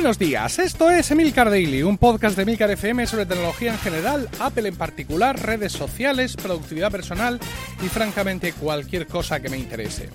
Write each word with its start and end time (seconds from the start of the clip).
Buenos 0.00 0.18
días, 0.18 0.58
esto 0.58 0.90
es 0.90 1.10
Emilcar 1.10 1.50
Daily, 1.50 1.82
un 1.82 1.98
podcast 1.98 2.34
de 2.34 2.44
Emilcar 2.44 2.70
FM 2.70 3.06
sobre 3.06 3.26
tecnología 3.26 3.70
en 3.70 3.78
general, 3.78 4.30
Apple 4.38 4.66
en 4.66 4.76
particular, 4.76 5.38
redes 5.38 5.72
sociales, 5.72 6.36
productividad 6.36 6.90
personal 6.90 7.38
y 7.84 7.88
francamente 7.88 8.54
cualquier 8.54 9.06
cosa 9.06 9.40
que 9.40 9.50
me 9.50 9.58
interese. 9.58 10.08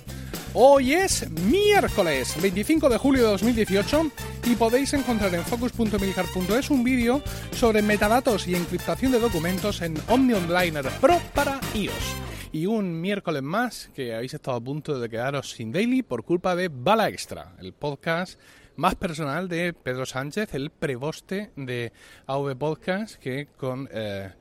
Hoy 0.56 0.94
es 0.94 1.30
miércoles 1.30 2.36
25 2.42 2.90
de 2.90 2.98
julio 2.98 3.26
de 3.26 3.30
2018 3.34 4.12
y 4.46 4.56
podéis 4.56 4.92
encontrar 4.96 5.36
en 5.36 5.44
focus.emilcar.es 5.44 6.72
un 6.72 6.84
vídeo 6.84 7.22
sobre 7.52 7.84
metadatos 7.84 8.48
y 8.48 8.56
encriptación 8.56 9.12
de 9.12 9.20
documentos 9.20 9.84
en 9.84 9.94
OmniOnliner 10.08 10.90
Pro 11.00 11.22
para 11.36 11.60
iOS. 11.76 12.16
Y 12.52 12.66
un 12.66 13.02
miércoles 13.02 13.44
más 13.44 13.92
que 13.94 14.16
habéis 14.16 14.34
estado 14.34 14.58
a 14.58 14.64
punto 14.64 14.98
de 14.98 15.10
quedaros 15.10 15.52
sin 15.52 15.72
daily 15.72 16.02
por 16.02 16.24
culpa 16.24 16.56
de 16.56 16.70
Bala 16.70 17.08
Extra, 17.08 17.54
el 17.60 17.74
podcast 17.74 18.40
más 18.76 18.96
personal 18.96 19.48
de 19.48 19.74
Pedro 19.74 20.06
Sánchez, 20.06 20.54
el 20.54 20.70
preboste 20.70 21.52
de 21.56 21.94
AV 22.28 22.56
Podcast, 22.56 23.16
que 23.16 23.48
con, 23.58 23.90
eh, 23.92 24.32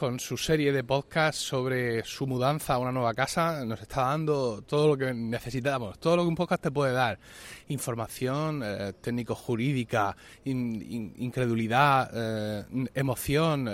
con 0.00 0.18
su 0.18 0.38
serie 0.38 0.72
de 0.72 0.82
podcasts 0.82 1.42
sobre 1.42 2.02
su 2.04 2.26
mudanza 2.26 2.72
a 2.72 2.78
una 2.78 2.90
nueva 2.90 3.12
casa 3.12 3.66
nos 3.66 3.82
está 3.82 4.04
dando 4.04 4.62
todo 4.62 4.88
lo 4.88 4.96
que 4.96 5.12
necesitamos, 5.12 5.98
todo 5.98 6.16
lo 6.16 6.22
que 6.22 6.28
un 6.28 6.34
podcast 6.36 6.62
te 6.62 6.70
puede 6.70 6.94
dar. 6.94 7.18
Información 7.68 8.62
eh, 8.64 8.94
técnico-jurídica, 8.98 10.16
incredulidad, 10.46 12.10
eh, 12.14 12.88
emoción, 12.94 13.68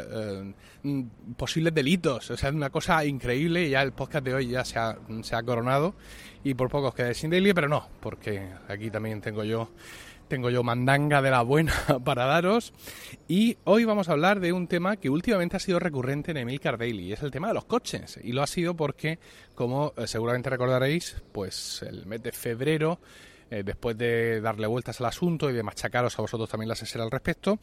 posibles 1.36 1.72
delitos. 1.72 2.28
O 2.32 2.36
sea, 2.36 2.48
es 2.48 2.54
una 2.56 2.70
cosa 2.70 3.04
increíble 3.04 3.70
ya 3.70 3.82
el 3.82 3.92
podcast 3.92 4.24
de 4.24 4.34
hoy 4.34 4.48
ya 4.48 4.64
se 4.64 4.80
ha, 4.80 4.98
se 5.22 5.36
ha 5.36 5.44
coronado 5.44 5.94
y 6.42 6.54
por 6.54 6.68
poco 6.68 6.88
os 6.88 6.94
quedáis 6.96 7.18
sin 7.18 7.30
daily, 7.30 7.54
pero 7.54 7.68
no, 7.68 7.88
porque 8.00 8.48
aquí 8.66 8.90
también 8.90 9.20
tengo 9.20 9.44
yo 9.44 9.70
tengo 10.28 10.50
yo 10.50 10.62
mandanga 10.62 11.22
de 11.22 11.30
la 11.30 11.42
buena 11.42 11.72
para 12.04 12.26
daros. 12.26 12.72
Y 13.28 13.56
hoy 13.64 13.84
vamos 13.84 14.08
a 14.08 14.12
hablar 14.12 14.40
de 14.40 14.52
un 14.52 14.66
tema 14.66 14.96
que 14.96 15.10
últimamente 15.10 15.56
ha 15.56 15.60
sido 15.60 15.78
recurrente 15.78 16.30
en 16.30 16.38
Emilcar 16.38 16.78
Daily 16.78 17.04
y 17.04 17.12
es 17.12 17.22
el 17.22 17.30
tema 17.30 17.48
de 17.48 17.54
los 17.54 17.64
coches. 17.64 18.18
Y 18.22 18.32
lo 18.32 18.42
ha 18.42 18.46
sido 18.46 18.74
porque 18.74 19.18
como 19.54 19.92
eh, 19.96 20.06
seguramente 20.06 20.50
recordaréis 20.50 21.22
pues 21.32 21.82
el 21.82 22.06
mes 22.06 22.22
de 22.22 22.32
febrero 22.32 23.00
eh, 23.50 23.62
después 23.64 23.96
de 23.96 24.40
darle 24.40 24.66
vueltas 24.66 25.00
al 25.00 25.06
asunto 25.06 25.50
y 25.50 25.52
de 25.52 25.62
machacaros 25.62 26.18
a 26.18 26.22
vosotros 26.22 26.48
también 26.48 26.68
la 26.68 26.74
sesión 26.74 27.02
al 27.02 27.10
respecto, 27.10 27.58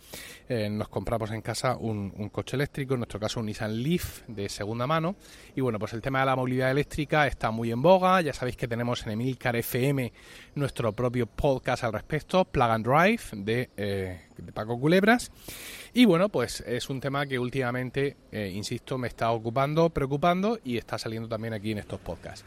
eh, 0.47 0.69
nos 0.69 0.89
compramos 0.89 1.31
en 1.31 1.41
casa 1.41 1.75
un, 1.75 2.11
coche 2.29 2.55
eléctrico, 2.55 2.93
en 2.93 3.01
nuestro 3.01 3.19
caso 3.19 3.39
un 3.39 3.47
Nissan 3.47 3.81
Leaf 3.83 4.21
de 4.27 4.49
segunda 4.49 4.87
mano. 4.87 5.15
Y 5.55 5.61
bueno, 5.61 5.79
pues 5.79 5.93
el 5.93 6.01
tema 6.01 6.21
de 6.21 6.25
la 6.25 6.35
movilidad 6.35 6.71
eléctrica 6.71 7.27
está 7.27 7.51
muy 7.51 7.71
en 7.71 7.81
boga. 7.81 8.21
Ya 8.21 8.33
sabéis 8.33 8.57
que 8.57 8.67
tenemos 8.67 9.05
en 9.05 9.13
Emilcar 9.13 9.55
FM 9.55 10.11
nuestro 10.55 10.93
propio 10.93 11.27
podcast 11.27 11.83
al 11.83 11.93
respecto, 11.93 12.45
Plug 12.45 12.69
and 12.69 12.85
Drive, 12.85 13.23
de, 13.33 13.69
eh, 13.75 14.21
de 14.41 14.51
Paco 14.51 14.79
Culebras. 14.79 15.31
Y 15.93 16.05
bueno, 16.05 16.29
pues 16.29 16.61
es 16.61 16.89
un 16.89 16.99
tema 16.99 17.25
que 17.25 17.37
últimamente, 17.37 18.17
eh, 18.31 18.51
insisto, 18.53 18.97
me 18.97 19.07
está 19.07 19.31
ocupando, 19.31 19.89
preocupando 19.89 20.59
y 20.63 20.77
está 20.77 20.97
saliendo 20.97 21.27
también 21.27 21.53
aquí 21.53 21.71
en 21.71 21.77
estos 21.77 21.99
podcasts. 21.99 22.43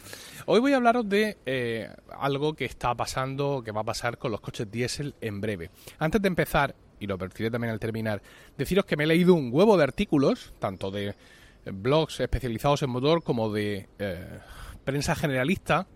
Hoy 0.46 0.60
voy 0.60 0.72
a 0.72 0.76
hablaros 0.76 1.08
de 1.08 1.38
eh, 1.46 1.88
algo 2.18 2.54
que 2.54 2.64
está 2.64 2.94
pasando, 2.94 3.62
que 3.64 3.70
va 3.70 3.82
a 3.82 3.84
pasar 3.84 4.18
con 4.18 4.32
los 4.32 4.40
coches 4.40 4.70
diésel 4.70 5.14
en 5.20 5.40
breve. 5.40 5.70
Antes 5.98 6.20
de 6.20 6.28
empezar, 6.28 6.74
y 6.98 7.06
lo 7.06 7.14
advertiré 7.14 7.50
también 7.50 7.72
al 7.72 7.78
terminar, 7.78 8.20
deciros 8.56 8.84
que 8.84 8.96
me 8.96 9.04
he 9.04 9.06
leído 9.06 9.34
un 9.34 9.50
huevo 9.52 9.76
de 9.76 9.84
artículos, 9.84 10.52
tanto 10.58 10.90
de 10.90 11.14
blogs 11.64 12.20
especializados 12.20 12.82
en 12.82 12.90
motor 12.90 13.22
como 13.22 13.52
de 13.52 13.88
eh, 13.98 14.38
prensa 14.84 15.14
generalista, 15.14 15.86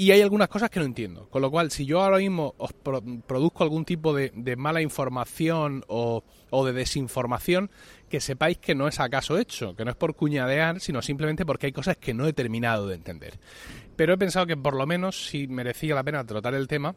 y 0.00 0.12
hay 0.12 0.22
algunas 0.22 0.48
cosas 0.48 0.70
que 0.70 0.80
no 0.80 0.86
entiendo. 0.86 1.28
Con 1.28 1.42
lo 1.42 1.50
cual, 1.50 1.70
si 1.70 1.84
yo 1.84 2.00
ahora 2.00 2.16
mismo 2.16 2.54
os 2.56 2.72
produzco 2.72 3.64
algún 3.64 3.84
tipo 3.84 4.14
de, 4.14 4.32
mala 4.56 4.80
información 4.80 5.84
o, 5.88 6.24
de 6.64 6.72
desinformación, 6.72 7.70
que 8.08 8.18
sepáis 8.18 8.56
que 8.56 8.74
no 8.74 8.88
es 8.88 8.98
acaso 8.98 9.36
hecho, 9.36 9.76
que 9.76 9.84
no 9.84 9.90
es 9.90 9.98
por 9.98 10.16
cuñadear, 10.16 10.80
sino 10.80 11.02
simplemente 11.02 11.44
porque 11.44 11.66
hay 11.66 11.72
cosas 11.72 11.98
que 11.98 12.14
no 12.14 12.26
he 12.26 12.32
terminado 12.32 12.88
de 12.88 12.94
entender. 12.94 13.38
Pero 13.94 14.14
he 14.14 14.16
pensado 14.16 14.46
que 14.46 14.56
por 14.56 14.74
lo 14.74 14.86
menos 14.86 15.28
si 15.28 15.46
merecía 15.48 15.94
la 15.94 16.02
pena 16.02 16.24
tratar 16.24 16.54
el 16.54 16.66
tema, 16.66 16.96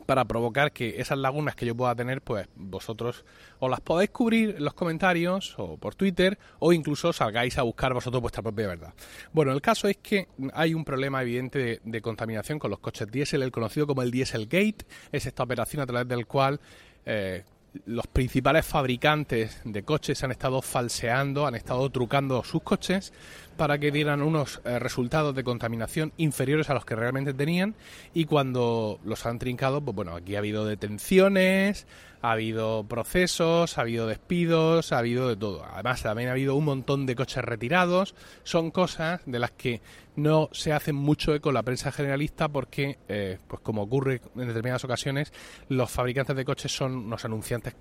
para 0.00 0.24
provocar 0.24 0.72
que 0.72 1.00
esas 1.00 1.18
lagunas 1.18 1.54
que 1.54 1.66
yo 1.66 1.74
pueda 1.74 1.94
tener, 1.94 2.22
pues 2.22 2.46
vosotros 2.54 3.24
o 3.58 3.68
las 3.68 3.80
podáis 3.80 4.10
cubrir 4.10 4.56
en 4.58 4.64
los 4.64 4.74
comentarios 4.74 5.54
o 5.58 5.76
por 5.76 5.94
Twitter 5.94 6.38
o 6.58 6.72
incluso 6.72 7.12
salgáis 7.12 7.58
a 7.58 7.62
buscar 7.62 7.94
vosotros 7.94 8.20
vuestra 8.20 8.42
propia 8.42 8.68
verdad. 8.68 8.94
Bueno, 9.32 9.52
el 9.52 9.60
caso 9.60 9.88
es 9.88 9.96
que 9.98 10.28
hay 10.52 10.74
un 10.74 10.84
problema 10.84 11.22
evidente 11.22 11.80
de, 11.82 12.02
contaminación 12.02 12.58
con 12.58 12.70
los 12.70 12.80
coches 12.80 13.10
diésel, 13.10 13.42
el 13.42 13.50
conocido 13.50 13.86
como 13.86 14.02
el 14.02 14.10
Dieselgate, 14.10 14.86
es 15.12 15.26
esta 15.26 15.42
operación 15.42 15.82
a 15.82 15.86
través 15.86 16.08
del 16.08 16.26
cual 16.26 16.60
eh, 17.04 17.44
los 17.86 18.06
principales 18.06 18.64
fabricantes 18.64 19.60
de 19.64 19.82
coches 19.82 20.22
han 20.24 20.30
estado 20.30 20.62
falseando, 20.62 21.46
han 21.46 21.54
estado 21.54 21.88
trucando 21.90 22.42
sus 22.44 22.62
coches 22.62 23.12
para 23.58 23.78
que 23.78 23.90
dieran 23.90 24.22
unos 24.22 24.62
eh, 24.64 24.78
resultados 24.78 25.34
de 25.34 25.44
contaminación 25.44 26.12
inferiores 26.16 26.70
a 26.70 26.74
los 26.74 26.86
que 26.86 26.96
realmente 26.96 27.34
tenían 27.34 27.74
y 28.14 28.24
cuando 28.24 29.00
los 29.04 29.26
han 29.26 29.38
trincado, 29.38 29.82
pues 29.82 29.94
bueno, 29.94 30.14
aquí 30.14 30.36
ha 30.36 30.38
habido 30.38 30.64
detenciones, 30.64 31.86
ha 32.22 32.32
habido 32.32 32.84
procesos, 32.84 33.76
ha 33.76 33.82
habido 33.82 34.06
despidos, 34.06 34.92
ha 34.92 34.98
habido 34.98 35.28
de 35.28 35.36
todo. 35.36 35.64
Además, 35.64 36.02
también 36.02 36.28
ha 36.28 36.32
habido 36.32 36.54
un 36.54 36.64
montón 36.64 37.04
de 37.04 37.16
coches 37.16 37.44
retirados. 37.44 38.14
Son 38.44 38.70
cosas 38.70 39.20
de 39.26 39.38
las 39.38 39.50
que 39.50 39.82
no 40.16 40.48
se 40.52 40.72
hace 40.72 40.92
mucho 40.92 41.34
eco 41.34 41.52
la 41.52 41.62
prensa 41.62 41.92
generalista 41.92 42.48
porque, 42.48 42.98
eh, 43.08 43.38
pues 43.46 43.60
como 43.60 43.82
ocurre 43.82 44.20
en 44.36 44.46
determinadas 44.46 44.84
ocasiones, 44.84 45.32
los 45.68 45.90
fabricantes 45.90 46.36
de 46.36 46.44
coches 46.44 46.72
son 46.72 46.96
unos 46.96 47.24
anunciantes 47.24 47.74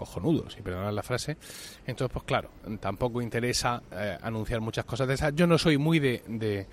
cojonudos, 0.00 0.56
y 0.58 0.62
perdonad 0.62 0.94
la 0.94 1.02
frase. 1.02 1.36
Entonces, 1.86 2.10
pues 2.10 2.24
claro, 2.24 2.50
tampoco 2.80 3.20
interesa 3.20 3.82
eh, 3.92 4.16
anunciar 4.22 4.62
muchas 4.62 4.86
cosas 4.86 5.06
de 5.06 5.14
esas. 5.14 5.34
Yo 5.34 5.46
no 5.46 5.58
soy 5.58 5.76
muy 5.76 5.98
de, 5.98 6.22
de 6.26 6.66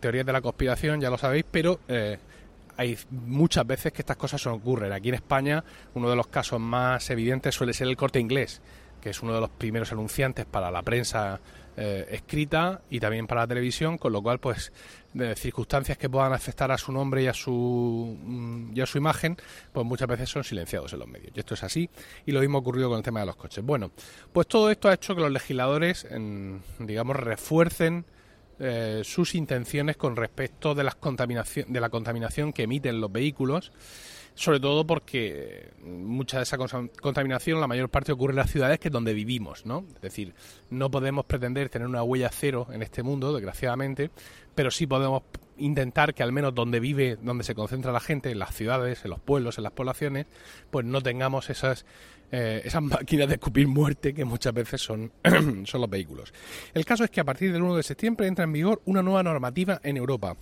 teorías 0.00 0.26
de 0.26 0.32
la 0.32 0.40
conspiración, 0.40 1.00
ya 1.00 1.08
lo 1.08 1.16
sabéis, 1.16 1.44
pero 1.48 1.78
eh, 1.86 2.18
hay 2.76 2.98
muchas 3.10 3.64
veces 3.64 3.92
que 3.92 4.02
estas 4.02 4.16
cosas 4.16 4.44
ocurren. 4.48 4.92
Aquí 4.92 5.10
en 5.10 5.14
España, 5.14 5.62
uno 5.94 6.10
de 6.10 6.16
los 6.16 6.26
casos 6.26 6.58
más 6.58 7.08
evidentes 7.10 7.54
suele 7.54 7.72
ser 7.72 7.86
el 7.86 7.96
corte 7.96 8.18
inglés, 8.18 8.60
que 9.00 9.10
es 9.10 9.22
uno 9.22 9.32
de 9.32 9.40
los 9.40 9.50
primeros 9.50 9.92
anunciantes 9.92 10.44
para 10.44 10.68
la 10.72 10.82
prensa 10.82 11.40
eh, 11.76 12.06
escrita 12.10 12.80
y 12.88 13.00
también 13.00 13.26
para 13.26 13.42
la 13.42 13.46
televisión, 13.46 13.98
con 13.98 14.12
lo 14.12 14.22
cual, 14.22 14.38
pues, 14.38 14.72
de 15.12 15.34
circunstancias 15.36 15.98
que 15.98 16.08
puedan 16.08 16.32
afectar 16.32 16.70
a 16.72 16.78
su 16.78 16.92
nombre 16.92 17.22
y 17.22 17.26
a 17.26 17.34
su, 17.34 18.18
mm, 18.22 18.76
y 18.76 18.80
a 18.80 18.86
su 18.86 18.98
imagen, 18.98 19.36
pues 19.72 19.86
muchas 19.86 20.08
veces 20.08 20.28
son 20.30 20.44
silenciados 20.44 20.92
en 20.92 20.98
los 21.00 21.08
medios. 21.08 21.32
Y 21.34 21.40
esto 21.40 21.54
es 21.54 21.62
así, 21.62 21.88
y 22.24 22.32
lo 22.32 22.40
mismo 22.40 22.58
ocurrido 22.58 22.88
con 22.88 22.98
el 22.98 23.04
tema 23.04 23.20
de 23.20 23.26
los 23.26 23.36
coches. 23.36 23.64
Bueno, 23.64 23.90
pues 24.32 24.46
todo 24.46 24.70
esto 24.70 24.88
ha 24.88 24.94
hecho 24.94 25.14
que 25.14 25.20
los 25.20 25.30
legisladores, 25.30 26.06
digamos, 26.78 27.16
refuercen 27.16 28.04
eh, 28.58 29.02
sus 29.04 29.34
intenciones 29.34 29.98
con 29.98 30.16
respecto 30.16 30.74
de, 30.74 30.82
las 30.82 30.94
contaminación, 30.94 31.70
de 31.70 31.78
la 31.78 31.90
contaminación 31.90 32.54
que 32.54 32.62
emiten 32.62 33.02
los 33.02 33.12
vehículos, 33.12 33.70
sobre 34.36 34.60
todo 34.60 34.86
porque 34.86 35.72
mucha 35.82 36.36
de 36.36 36.42
esa 36.42 36.58
contaminación, 36.58 37.58
la 37.58 37.66
mayor 37.66 37.88
parte 37.88 38.12
ocurre 38.12 38.32
en 38.32 38.36
las 38.36 38.50
ciudades 38.50 38.78
que 38.78 38.88
es 38.88 38.92
donde 38.92 39.14
vivimos, 39.14 39.64
¿no? 39.64 39.84
Es 39.94 40.02
decir, 40.02 40.34
no 40.68 40.90
podemos 40.90 41.24
pretender 41.24 41.70
tener 41.70 41.88
una 41.88 42.02
huella 42.02 42.28
cero 42.30 42.68
en 42.70 42.82
este 42.82 43.02
mundo, 43.02 43.32
desgraciadamente, 43.32 44.10
pero 44.54 44.70
sí 44.70 44.86
podemos 44.86 45.22
intentar 45.56 46.12
que 46.12 46.22
al 46.22 46.32
menos 46.32 46.54
donde 46.54 46.80
vive, 46.80 47.16
donde 47.16 47.44
se 47.44 47.54
concentra 47.54 47.92
la 47.92 48.00
gente, 48.00 48.30
en 48.30 48.38
las 48.38 48.54
ciudades, 48.54 49.04
en 49.04 49.10
los 49.10 49.20
pueblos, 49.20 49.56
en 49.56 49.64
las 49.64 49.72
poblaciones, 49.72 50.26
pues 50.70 50.84
no 50.84 51.00
tengamos 51.00 51.48
esas, 51.48 51.86
eh, 52.30 52.60
esas 52.62 52.82
máquinas 52.82 53.28
de 53.28 53.34
escupir 53.34 53.66
muerte 53.66 54.12
que 54.12 54.26
muchas 54.26 54.52
veces 54.52 54.82
son, 54.82 55.12
son 55.64 55.80
los 55.80 55.88
vehículos. 55.88 56.34
El 56.74 56.84
caso 56.84 57.04
es 57.04 57.10
que 57.10 57.20
a 57.20 57.24
partir 57.24 57.54
del 57.54 57.62
1 57.62 57.76
de 57.76 57.82
septiembre 57.82 58.26
entra 58.26 58.44
en 58.44 58.52
vigor 58.52 58.82
una 58.84 59.02
nueva 59.02 59.22
normativa 59.22 59.80
en 59.82 59.96
Europa, 59.96 60.36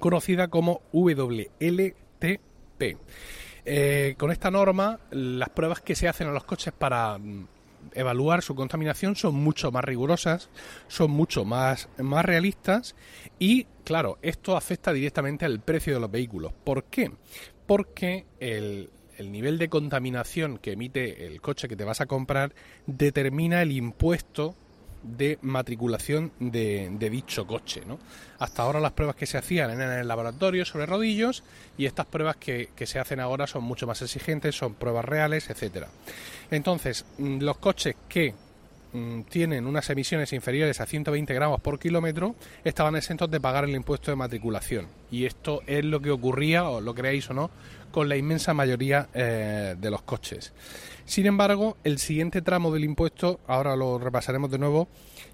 conocida 0.00 0.48
como 0.48 0.82
WLTP. 0.92 2.40
Eh, 3.64 4.14
con 4.16 4.30
esta 4.30 4.50
norma, 4.50 5.00
las 5.10 5.48
pruebas 5.50 5.80
que 5.80 5.96
se 5.96 6.08
hacen 6.08 6.28
a 6.28 6.32
los 6.32 6.44
coches 6.44 6.72
para 6.72 7.18
mm, 7.18 7.46
evaluar 7.94 8.42
su 8.42 8.54
contaminación 8.54 9.16
son 9.16 9.34
mucho 9.34 9.72
más 9.72 9.84
rigurosas, 9.84 10.48
son 10.88 11.10
mucho 11.10 11.44
más, 11.44 11.88
más 11.98 12.24
realistas 12.24 12.94
y, 13.38 13.64
claro, 13.84 14.18
esto 14.22 14.56
afecta 14.56 14.92
directamente 14.92 15.44
al 15.44 15.60
precio 15.60 15.94
de 15.94 16.00
los 16.00 16.10
vehículos. 16.10 16.52
¿Por 16.64 16.84
qué? 16.84 17.10
Porque 17.66 18.26
el, 18.38 18.90
el 19.18 19.32
nivel 19.32 19.58
de 19.58 19.68
contaminación 19.68 20.58
que 20.58 20.72
emite 20.72 21.26
el 21.26 21.40
coche 21.40 21.68
que 21.68 21.76
te 21.76 21.84
vas 21.84 22.00
a 22.00 22.06
comprar 22.06 22.54
determina 22.86 23.62
el 23.62 23.72
impuesto 23.72 24.54
de 25.06 25.38
matriculación 25.42 26.32
de, 26.38 26.90
dicho 27.10 27.46
coche. 27.46 27.82
¿no? 27.86 27.98
Hasta 28.38 28.62
ahora 28.62 28.80
las 28.80 28.92
pruebas 28.92 29.16
que 29.16 29.26
se 29.26 29.38
hacían 29.38 29.70
eran 29.70 29.92
en 29.92 29.98
el 30.00 30.08
laboratorio 30.08 30.64
sobre 30.64 30.86
rodillos 30.86 31.42
y 31.78 31.86
estas 31.86 32.06
pruebas 32.06 32.36
que, 32.36 32.70
que, 32.74 32.86
se 32.86 32.98
hacen 32.98 33.20
ahora 33.20 33.46
son 33.46 33.64
mucho 33.64 33.86
más 33.86 34.02
exigentes, 34.02 34.56
son 34.56 34.74
pruebas 34.74 35.04
reales, 35.04 35.50
etcétera. 35.50 35.88
Entonces, 36.50 37.04
mm, 37.18 37.40
los 37.40 37.58
coches 37.58 37.94
que 38.08 38.34
tienen 39.28 39.66
unas 39.66 39.90
emisiones 39.90 40.32
inferiores 40.32 40.80
a 40.80 40.86
120 40.86 41.34
gramos 41.34 41.60
por 41.60 41.78
kilómetro 41.78 42.34
estaban 42.64 42.96
exentos 42.96 43.30
de 43.30 43.38
pagar 43.40 43.64
el 43.64 43.74
impuesto 43.74 44.10
de 44.10 44.16
matriculación. 44.16 44.88
Y 45.10 45.26
esto 45.26 45.60
es 45.66 45.84
lo 45.84 46.00
que 46.00 46.10
ocurría, 46.10 46.66
o 46.68 46.80
lo 46.80 46.94
creáis 46.94 47.28
o 47.30 47.34
no, 47.34 47.50
con 47.90 48.08
la 48.08 48.16
inmensa 48.16 48.54
mayoría 48.54 49.08
eh, 49.14 49.76
de 49.78 49.90
los 49.90 50.00
coches. 50.02 50.52
Sin 51.04 51.26
embargo, 51.26 51.76
el 51.84 51.98
siguiente 51.98 52.40
tramo 52.42 52.72
del 52.72 52.84
impuesto, 52.84 53.38
ahora 53.46 53.76
lo 53.76 53.98
repasaremos 53.98 54.50
de 54.50 54.58
nuevo, 54.58 54.88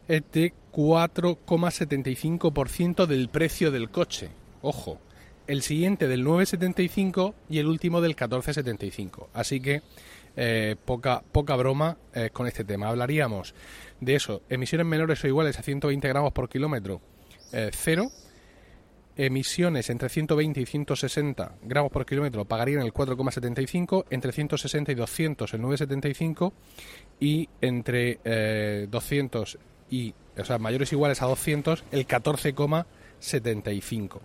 es 0.08 0.22
de 0.32 0.52
4,75% 0.72 3.06
del 3.06 3.28
precio 3.28 3.70
del 3.70 3.90
coche. 3.90 4.30
Ojo, 4.60 4.98
el 5.46 5.62
siguiente 5.62 6.08
del 6.08 6.24
9,75 6.24 7.34
y 7.48 7.58
el 7.58 7.66
último 7.66 8.00
del 8.00 8.16
14,75. 8.16 9.28
Así 9.34 9.60
que 9.60 9.82
eh, 10.36 10.76
poca, 10.84 11.24
poca 11.32 11.56
broma 11.56 11.96
eh, 12.14 12.30
con 12.32 12.46
este 12.46 12.62
tema. 12.64 12.88
Hablaríamos 12.88 13.54
de 14.00 14.14
eso, 14.14 14.42
emisiones 14.48 14.86
menores 14.86 15.22
o 15.24 15.26
iguales 15.26 15.58
a 15.58 15.62
120 15.62 16.06
gramos 16.08 16.32
por 16.32 16.48
kilómetro, 16.48 17.00
eh, 17.52 17.70
cero. 17.72 18.08
Emisiones 19.14 19.90
entre 19.90 20.08
120 20.08 20.58
y 20.58 20.64
160 20.64 21.56
gramos 21.64 21.92
por 21.92 22.06
kilómetro 22.06 22.46
pagarían 22.46 22.80
el 22.80 22.94
4,75, 22.94 24.06
entre 24.08 24.32
160 24.32 24.90
y 24.90 24.94
200 24.94 25.52
el 25.52 25.60
9,75 25.60 26.54
y 27.20 27.46
entre 27.60 28.86
200 28.88 29.58
y, 29.90 30.14
o 30.38 30.44
sea, 30.46 30.56
mayores 30.56 30.92
o 30.92 30.94
iguales 30.94 31.20
a 31.20 31.26
200 31.26 31.84
el 31.92 32.06
14,75. 32.06 34.20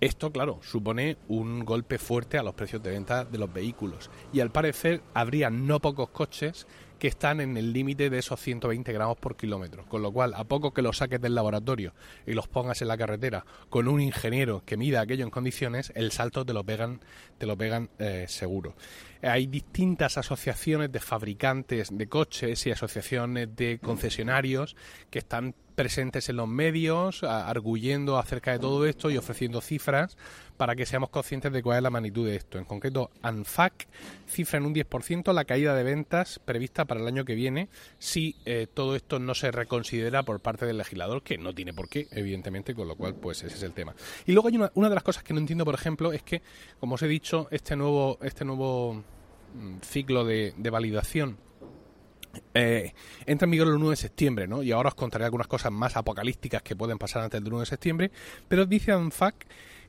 Esto, 0.00 0.32
claro, 0.32 0.60
supone 0.62 1.16
un 1.28 1.64
golpe 1.64 1.98
fuerte 1.98 2.36
a 2.36 2.42
los 2.42 2.54
precios 2.54 2.82
de 2.82 2.90
venta 2.90 3.24
de 3.24 3.38
los 3.38 3.52
vehículos 3.52 4.10
y 4.32 4.40
al 4.40 4.50
parecer 4.50 5.02
habría 5.14 5.50
no 5.50 5.80
pocos 5.80 6.10
coches 6.10 6.66
que 6.98 7.08
están 7.08 7.40
en 7.40 7.56
el 7.56 7.72
límite 7.72 8.10
de 8.10 8.18
esos 8.18 8.40
120 8.40 8.92
gramos 8.92 9.18
por 9.18 9.36
kilómetro, 9.36 9.84
con 9.86 10.02
lo 10.02 10.12
cual 10.12 10.34
a 10.34 10.44
poco 10.44 10.72
que 10.72 10.82
los 10.82 10.98
saques 10.98 11.20
del 11.20 11.34
laboratorio 11.34 11.92
y 12.26 12.32
los 12.32 12.48
pongas 12.48 12.82
en 12.82 12.88
la 12.88 12.96
carretera 12.96 13.44
con 13.68 13.88
un 13.88 14.00
ingeniero 14.00 14.62
que 14.64 14.76
mida 14.76 15.00
aquello 15.00 15.24
en 15.24 15.30
condiciones, 15.30 15.92
el 15.96 16.12
salto 16.12 16.44
te 16.44 16.52
lo 16.52 16.64
pegan, 16.64 17.00
te 17.38 17.46
lo 17.46 17.56
pegan 17.56 17.90
eh, 17.98 18.26
seguro. 18.28 18.74
Hay 19.22 19.46
distintas 19.46 20.18
asociaciones 20.18 20.92
de 20.92 21.00
fabricantes 21.00 21.88
de 21.92 22.06
coches 22.08 22.66
y 22.66 22.70
asociaciones 22.70 23.54
de 23.56 23.78
concesionarios 23.80 24.76
que 25.10 25.18
están 25.18 25.54
presentes 25.74 26.28
en 26.28 26.36
los 26.36 26.48
medios, 26.48 27.22
arguyendo 27.22 28.18
acerca 28.18 28.52
de 28.52 28.58
todo 28.58 28.86
esto 28.86 29.10
y 29.10 29.16
ofreciendo 29.16 29.60
cifras 29.60 30.16
para 30.56 30.76
que 30.76 30.86
seamos 30.86 31.10
conscientes 31.10 31.52
de 31.52 31.62
cuál 31.62 31.78
es 31.78 31.82
la 31.82 31.90
magnitud 31.90 32.26
de 32.26 32.36
esto. 32.36 32.58
En 32.58 32.64
concreto, 32.64 33.10
ANFAC 33.22 33.88
cifra 34.28 34.58
en 34.58 34.66
un 34.66 34.74
10% 34.74 35.32
la 35.32 35.44
caída 35.44 35.74
de 35.74 35.82
ventas 35.82 36.40
prevista 36.44 36.84
para 36.84 37.00
el 37.00 37.06
año 37.06 37.24
que 37.24 37.34
viene 37.34 37.68
si 37.98 38.36
eh, 38.44 38.66
todo 38.72 38.94
esto 38.94 39.18
no 39.18 39.34
se 39.34 39.50
reconsidera 39.50 40.22
por 40.22 40.40
parte 40.40 40.66
del 40.66 40.78
legislador, 40.78 41.22
que 41.22 41.38
no 41.38 41.52
tiene 41.52 41.74
por 41.74 41.88
qué, 41.88 42.06
evidentemente, 42.12 42.74
con 42.74 42.88
lo 42.88 42.96
cual, 42.96 43.14
pues 43.14 43.42
ese 43.42 43.56
es 43.56 43.62
el 43.62 43.72
tema. 43.72 43.94
Y 44.26 44.32
luego 44.32 44.48
hay 44.48 44.56
una, 44.56 44.70
una 44.74 44.88
de 44.88 44.94
las 44.94 45.04
cosas 45.04 45.24
que 45.24 45.34
no 45.34 45.40
entiendo, 45.40 45.64
por 45.64 45.74
ejemplo, 45.74 46.12
es 46.12 46.22
que, 46.22 46.42
como 46.78 46.94
os 46.94 47.02
he 47.02 47.08
dicho, 47.08 47.48
este 47.50 47.74
nuevo, 47.76 48.18
este 48.22 48.44
nuevo 48.44 49.02
mm, 49.54 49.78
ciclo 49.82 50.24
de, 50.24 50.54
de 50.56 50.70
validación 50.70 51.36
eh, 52.54 52.92
entra 53.26 53.46
en 53.46 53.50
vigor 53.50 53.68
el 53.68 53.74
1 53.74 53.90
de 53.90 53.96
septiembre, 53.96 54.46
¿no? 54.46 54.62
Y 54.62 54.72
ahora 54.72 54.88
os 54.88 54.94
contaré 54.94 55.24
algunas 55.24 55.46
cosas 55.46 55.72
más 55.72 55.96
apocalípticas 55.96 56.62
que 56.62 56.76
pueden 56.76 56.98
pasar 56.98 57.22
antes 57.22 57.42
del 57.42 57.52
1 57.52 57.60
de 57.60 57.66
septiembre, 57.66 58.10
pero 58.48 58.66
dice 58.66 58.92
ANFAC 58.92 59.46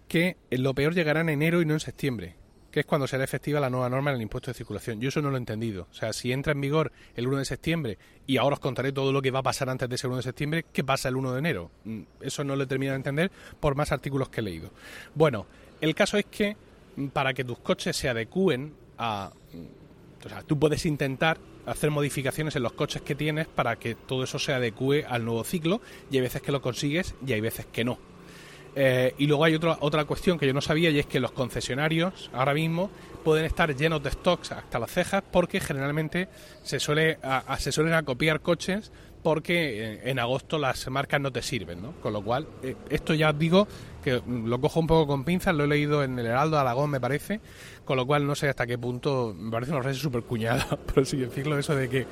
que 0.08 0.38
lo 0.52 0.74
peor 0.74 0.94
llegará 0.94 1.22
en 1.22 1.30
enero 1.30 1.62
y 1.62 1.66
no 1.66 1.74
en 1.74 1.80
septiembre, 1.80 2.36
que 2.72 2.82
es 2.82 2.86
cuando 2.86 3.08
será 3.08 3.24
efectiva 3.24 3.60
la 3.60 3.70
nueva 3.70 3.90
norma 3.90 4.12
en 4.12 4.18
el 4.18 4.22
impuesto 4.22 4.52
de 4.52 4.56
circulación. 4.56 5.00
Yo 5.00 5.10
eso 5.10 5.22
no 5.22 5.30
lo 5.30 5.38
he 5.38 5.40
entendido. 5.40 5.88
O 5.90 5.94
sea, 5.94 6.14
si 6.14 6.32
entra 6.32 6.54
en 6.54 6.62
vigor 6.62 6.92
el 7.16 7.28
1 7.28 7.38
de 7.38 7.46
septiembre 7.46 7.98
y 8.28 8.38
ahora 8.38 8.56
os 8.56 8.60
contaré 8.60 8.92
todo 8.92 9.12
lo 9.12 9.22
que 9.22 9.32
va 9.32 9.40
a 9.40 9.44
pasar 9.44 9.70
antes 9.70 9.90
de 9.90 9.96
ese 9.96 10.08
1 10.08 10.18
de 10.18 10.24
septiembre, 10.24 10.66
¿qué 10.72 10.84
pasa 10.84 11.10
el 11.10 11.16
1 11.16 11.34
de 11.34 11.40
enero? 11.40 11.72
Mm, 11.86 12.02
eso 12.22 12.44
no 12.44 12.56
lo 12.56 12.64
he 12.64 12.68
terminado 12.68 12.94
de 12.94 13.00
entender 13.00 13.32
por 13.60 13.76
más 13.76 13.92
artículos 13.92 14.30
que 14.30 14.42
he 14.42 14.44
leído. 14.44 14.72
Bueno, 15.14 15.48
el 15.82 15.96
caso 15.96 16.18
es 16.18 16.26
que 16.26 16.56
mm, 16.96 17.08
para 17.08 17.34
que 17.34 17.44
tus 17.44 17.60
coches 17.60 17.96
se 17.96 18.10
adecúen 18.10 18.74
a... 18.98 19.32
Mm, 19.54 20.26
o 20.26 20.30
sea, 20.30 20.42
tú 20.42 20.58
puedes 20.58 20.86
intentar 20.88 21.38
hacer 21.66 21.92
modificaciones 21.92 22.56
en 22.56 22.64
los 22.64 22.74
coches 22.74 23.02
que 23.02 23.16
tienes 23.16 23.48
para 23.48 23.78
que 23.78 23.96
todo 23.96 24.24
eso 24.24 24.40
se 24.40 24.54
adecue 24.54 25.06
al 25.08 25.26
nuevo 25.26 25.44
ciclo 25.44 25.82
y 26.12 26.18
hay 26.18 26.22
veces 26.22 26.42
que 26.42 26.52
lo 26.52 26.62
consigues 26.62 27.16
y 27.26 27.34
hay 27.34 27.42
veces 27.42 27.66
que 27.66 27.84
no. 27.84 27.98
Eh, 28.78 29.14
y 29.18 29.28
luego 29.28 29.46
hay 29.46 29.56
otra, 29.56 29.78
otra 29.80 30.04
cuestión 30.04 30.38
que 30.38 30.46
yo 30.46 30.54
no 30.54 30.62
sabía 30.62 30.90
y 30.90 31.00
es 31.00 31.06
que 31.06 31.22
los 31.22 31.32
concesionarios 31.32 32.30
ahora 32.34 32.54
mismo 32.54 32.90
pueden 33.24 33.46
estar 33.46 33.74
llenos 33.74 34.04
de 34.04 34.12
stocks 34.12 34.52
hasta 34.52 34.80
las 34.80 34.92
cejas 34.92 35.24
porque 35.32 35.62
generalmente 35.62 36.28
se, 36.62 36.80
suele, 36.82 37.18
se 37.58 37.72
suelen 37.72 37.94
acopiar 37.94 38.42
coches 38.42 38.92
porque 39.24 39.94
eh, 39.94 40.02
en 40.12 40.20
agosto 40.20 40.60
las 40.60 40.88
marcas 40.90 41.20
no 41.20 41.32
te 41.32 41.42
sirven, 41.42 41.82
¿no? 41.82 41.94
Con 41.94 42.14
lo 42.14 42.22
cual, 42.22 42.48
eh, 42.62 42.76
esto 42.92 43.16
ya 43.16 43.34
digo 43.34 43.68
que 44.04 44.22
lo 44.28 44.62
cojo 44.62 44.80
un 44.80 44.86
poco 44.86 45.08
con 45.08 45.24
pinzas, 45.24 45.56
lo 45.56 45.64
he 45.64 45.68
leído 45.68 46.04
en 46.04 46.20
el 46.20 46.28
Heraldo 46.28 46.60
Aragón, 46.60 46.92
me 46.92 47.00
parece, 47.00 47.40
con 47.86 47.98
lo 47.98 48.06
cual 48.06 48.26
no 48.26 48.36
sé 48.36 48.50
hasta 48.50 48.68
qué 48.68 48.78
punto, 48.78 49.34
me 49.38 49.52
parece 49.52 49.72
una 49.72 49.82
frase 49.82 50.00
súper 50.00 50.24
cuñada, 50.24 50.66
por 50.94 51.04
así 51.04 51.18
decirlo, 51.18 51.58
eso 51.58 51.76
de 51.76 51.90
que 51.90 52.06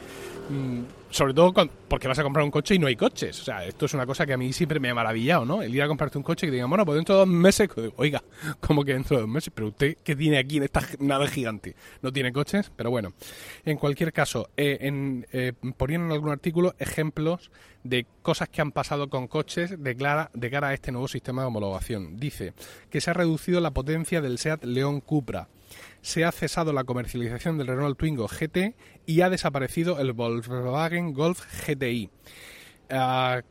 Mm, 0.50 0.82
sobre 1.10 1.34
todo 1.34 1.54
porque 1.88 2.08
vas 2.08 2.20
a 2.20 2.24
comprar 2.24 2.44
un 2.44 2.52
coche 2.52 2.76
y 2.76 2.80
no 2.80 2.88
hay 2.88 2.96
coches. 2.96 3.40
O 3.40 3.44
sea, 3.44 3.66
esto 3.66 3.86
es 3.86 3.94
una 3.94 4.06
cosa 4.06 4.26
que 4.26 4.34
a 4.34 4.38
mí 4.38 4.52
siempre 4.52 4.80
me 4.80 4.90
ha 4.90 4.96
maravillado, 4.96 5.46
¿no? 5.46 5.62
El 5.62 5.74
ir 5.74 5.82
a 5.82 5.88
comprarte 5.88 6.18
un 6.18 6.24
coche 6.24 6.48
y 6.48 6.50
que 6.50 6.54
digan, 6.56 6.70
bueno, 6.70 6.86
pues 6.86 6.96
dentro 6.96 7.16
de 7.16 7.20
dos 7.20 7.28
meses, 7.28 7.70
oiga, 7.98 8.24
¿cómo 8.60 8.84
que 8.84 8.94
dentro 8.94 9.18
de 9.18 9.22
dos 9.22 9.30
meses? 9.30 9.52
Pero 9.54 9.68
usted, 9.68 9.98
¿qué 10.04 10.16
tiene 10.16 10.38
aquí 10.38 10.58
en 10.58 10.64
esta 10.64 10.82
nave 11.00 11.28
gigante? 11.28 11.76
No 12.02 12.12
tiene 12.12 12.34
coches, 12.34 12.72
pero 12.76 12.90
bueno. 12.90 13.14
En 13.64 13.78
cualquier 13.78 14.12
caso, 14.12 14.50
eh, 14.58 14.80
en, 14.82 15.26
eh, 15.32 15.54
ponían 15.78 16.06
en 16.06 16.12
algún 16.12 16.32
artículo 16.32 16.76
ejemplos 16.80 17.52
de 17.84 18.06
cosas 18.22 18.50
que 18.50 18.62
han 18.62 18.72
pasado 18.72 19.10
con 19.10 19.28
coches 19.28 19.72
de, 19.72 19.96
de 20.34 20.50
cara 20.50 20.68
a 20.68 20.74
este 20.74 20.92
nuevo 20.92 21.08
sistema 21.08 21.44
de 21.44 21.48
homologación. 21.48 22.18
Dice 22.18 22.54
que 22.90 23.02
se 23.02 23.12
ha 23.12 23.14
reducido 23.14 23.62
la 23.62 23.72
potencia 23.72 24.22
del 24.22 24.40
SEAT 24.40 24.64
León 24.66 25.00
Cupra 25.02 25.48
se 26.04 26.26
ha 26.26 26.32
cesado 26.32 26.74
la 26.74 26.84
comercialización 26.84 27.58
del 27.58 27.68
Renault 27.68 27.98
Twingo 27.98 28.28
GT 28.28 28.76
y 29.06 29.22
ha 29.22 29.30
desaparecido 29.30 30.00
el 30.00 30.12
Volkswagen 30.12 31.14
Golf 31.14 31.42
GTI. 31.66 32.10
Ah, 32.92 33.42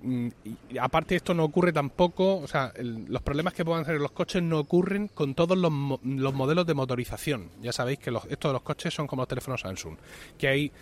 aparte 0.79 1.17
esto 1.17 1.33
no 1.33 1.45
ocurre 1.45 1.73
tampoco, 1.73 2.37
o 2.37 2.47
sea, 2.47 2.73
los 2.77 3.23
problemas 3.23 3.55
que 3.55 3.65
puedan 3.65 3.89
en 3.91 3.99
los 3.99 4.13
coches 4.13 4.43
no 4.43 4.61
ocurren 4.61 5.09
con 5.09 5.35
todos 5.35 5.57
los, 5.57 5.73
modelos 5.73 6.67
de 6.67 6.75
motorización. 6.75 7.49
Ya 7.63 7.73
sabéis 7.73 7.99
que 7.99 8.11
los, 8.11 8.25
estos 8.27 8.51
de 8.51 8.53
los 8.53 8.63
coches 8.63 8.93
son 8.93 9.07
como 9.07 9.23
los 9.23 9.29
teléfonos 9.29 9.63
Samsung, 9.63 9.97
que 10.39 10.47
hay 10.47 10.73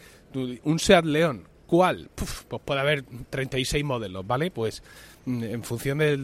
un 0.65 0.79
Seat 0.81 1.05
León, 1.05 1.45
¿cuál? 1.67 2.11
pues 2.17 2.45
puede 2.65 2.81
haber 2.81 3.05
36 3.31 3.85
modelos, 3.85 4.27
¿vale? 4.27 4.51
Pues 4.51 4.83
mm, 5.25 5.45
en 5.45 5.63
función 5.63 5.99
de, 5.99 6.17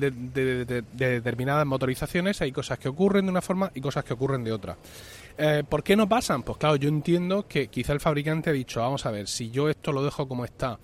determinadas 0.92 1.64
motorizaciones 1.64 2.42
hay 2.42 2.50
cosas 2.50 2.80
que 2.80 2.88
ocurren 2.88 3.26
de 3.26 3.30
una 3.30 3.42
forma 3.42 3.70
y 3.72 3.80
cosas 3.80 4.04
que 4.04 4.12
ocurren 4.12 4.42
de 4.42 4.50
otra. 4.50 4.76
Eh, 5.38 5.64
¿Por 5.68 5.82
qué 5.82 5.96
no 5.96 6.08
pasan? 6.08 6.42
Pues 6.42 6.58
claro, 6.58 6.76
yo 6.76 6.88
entiendo 6.88 7.46
que 7.46 7.68
quizá 7.68 7.92
el 7.92 8.00
fabricante 8.00 8.50
ha 8.50 8.52
dicho, 8.52 8.80
vamos 8.80 9.04
a 9.04 9.10
ver, 9.10 9.28
si 9.28 9.50
yo 9.50 9.68
esto 9.68 9.92
lo 9.92 10.02
dejo 10.02 10.26
como 10.26 10.44
está 10.44 10.78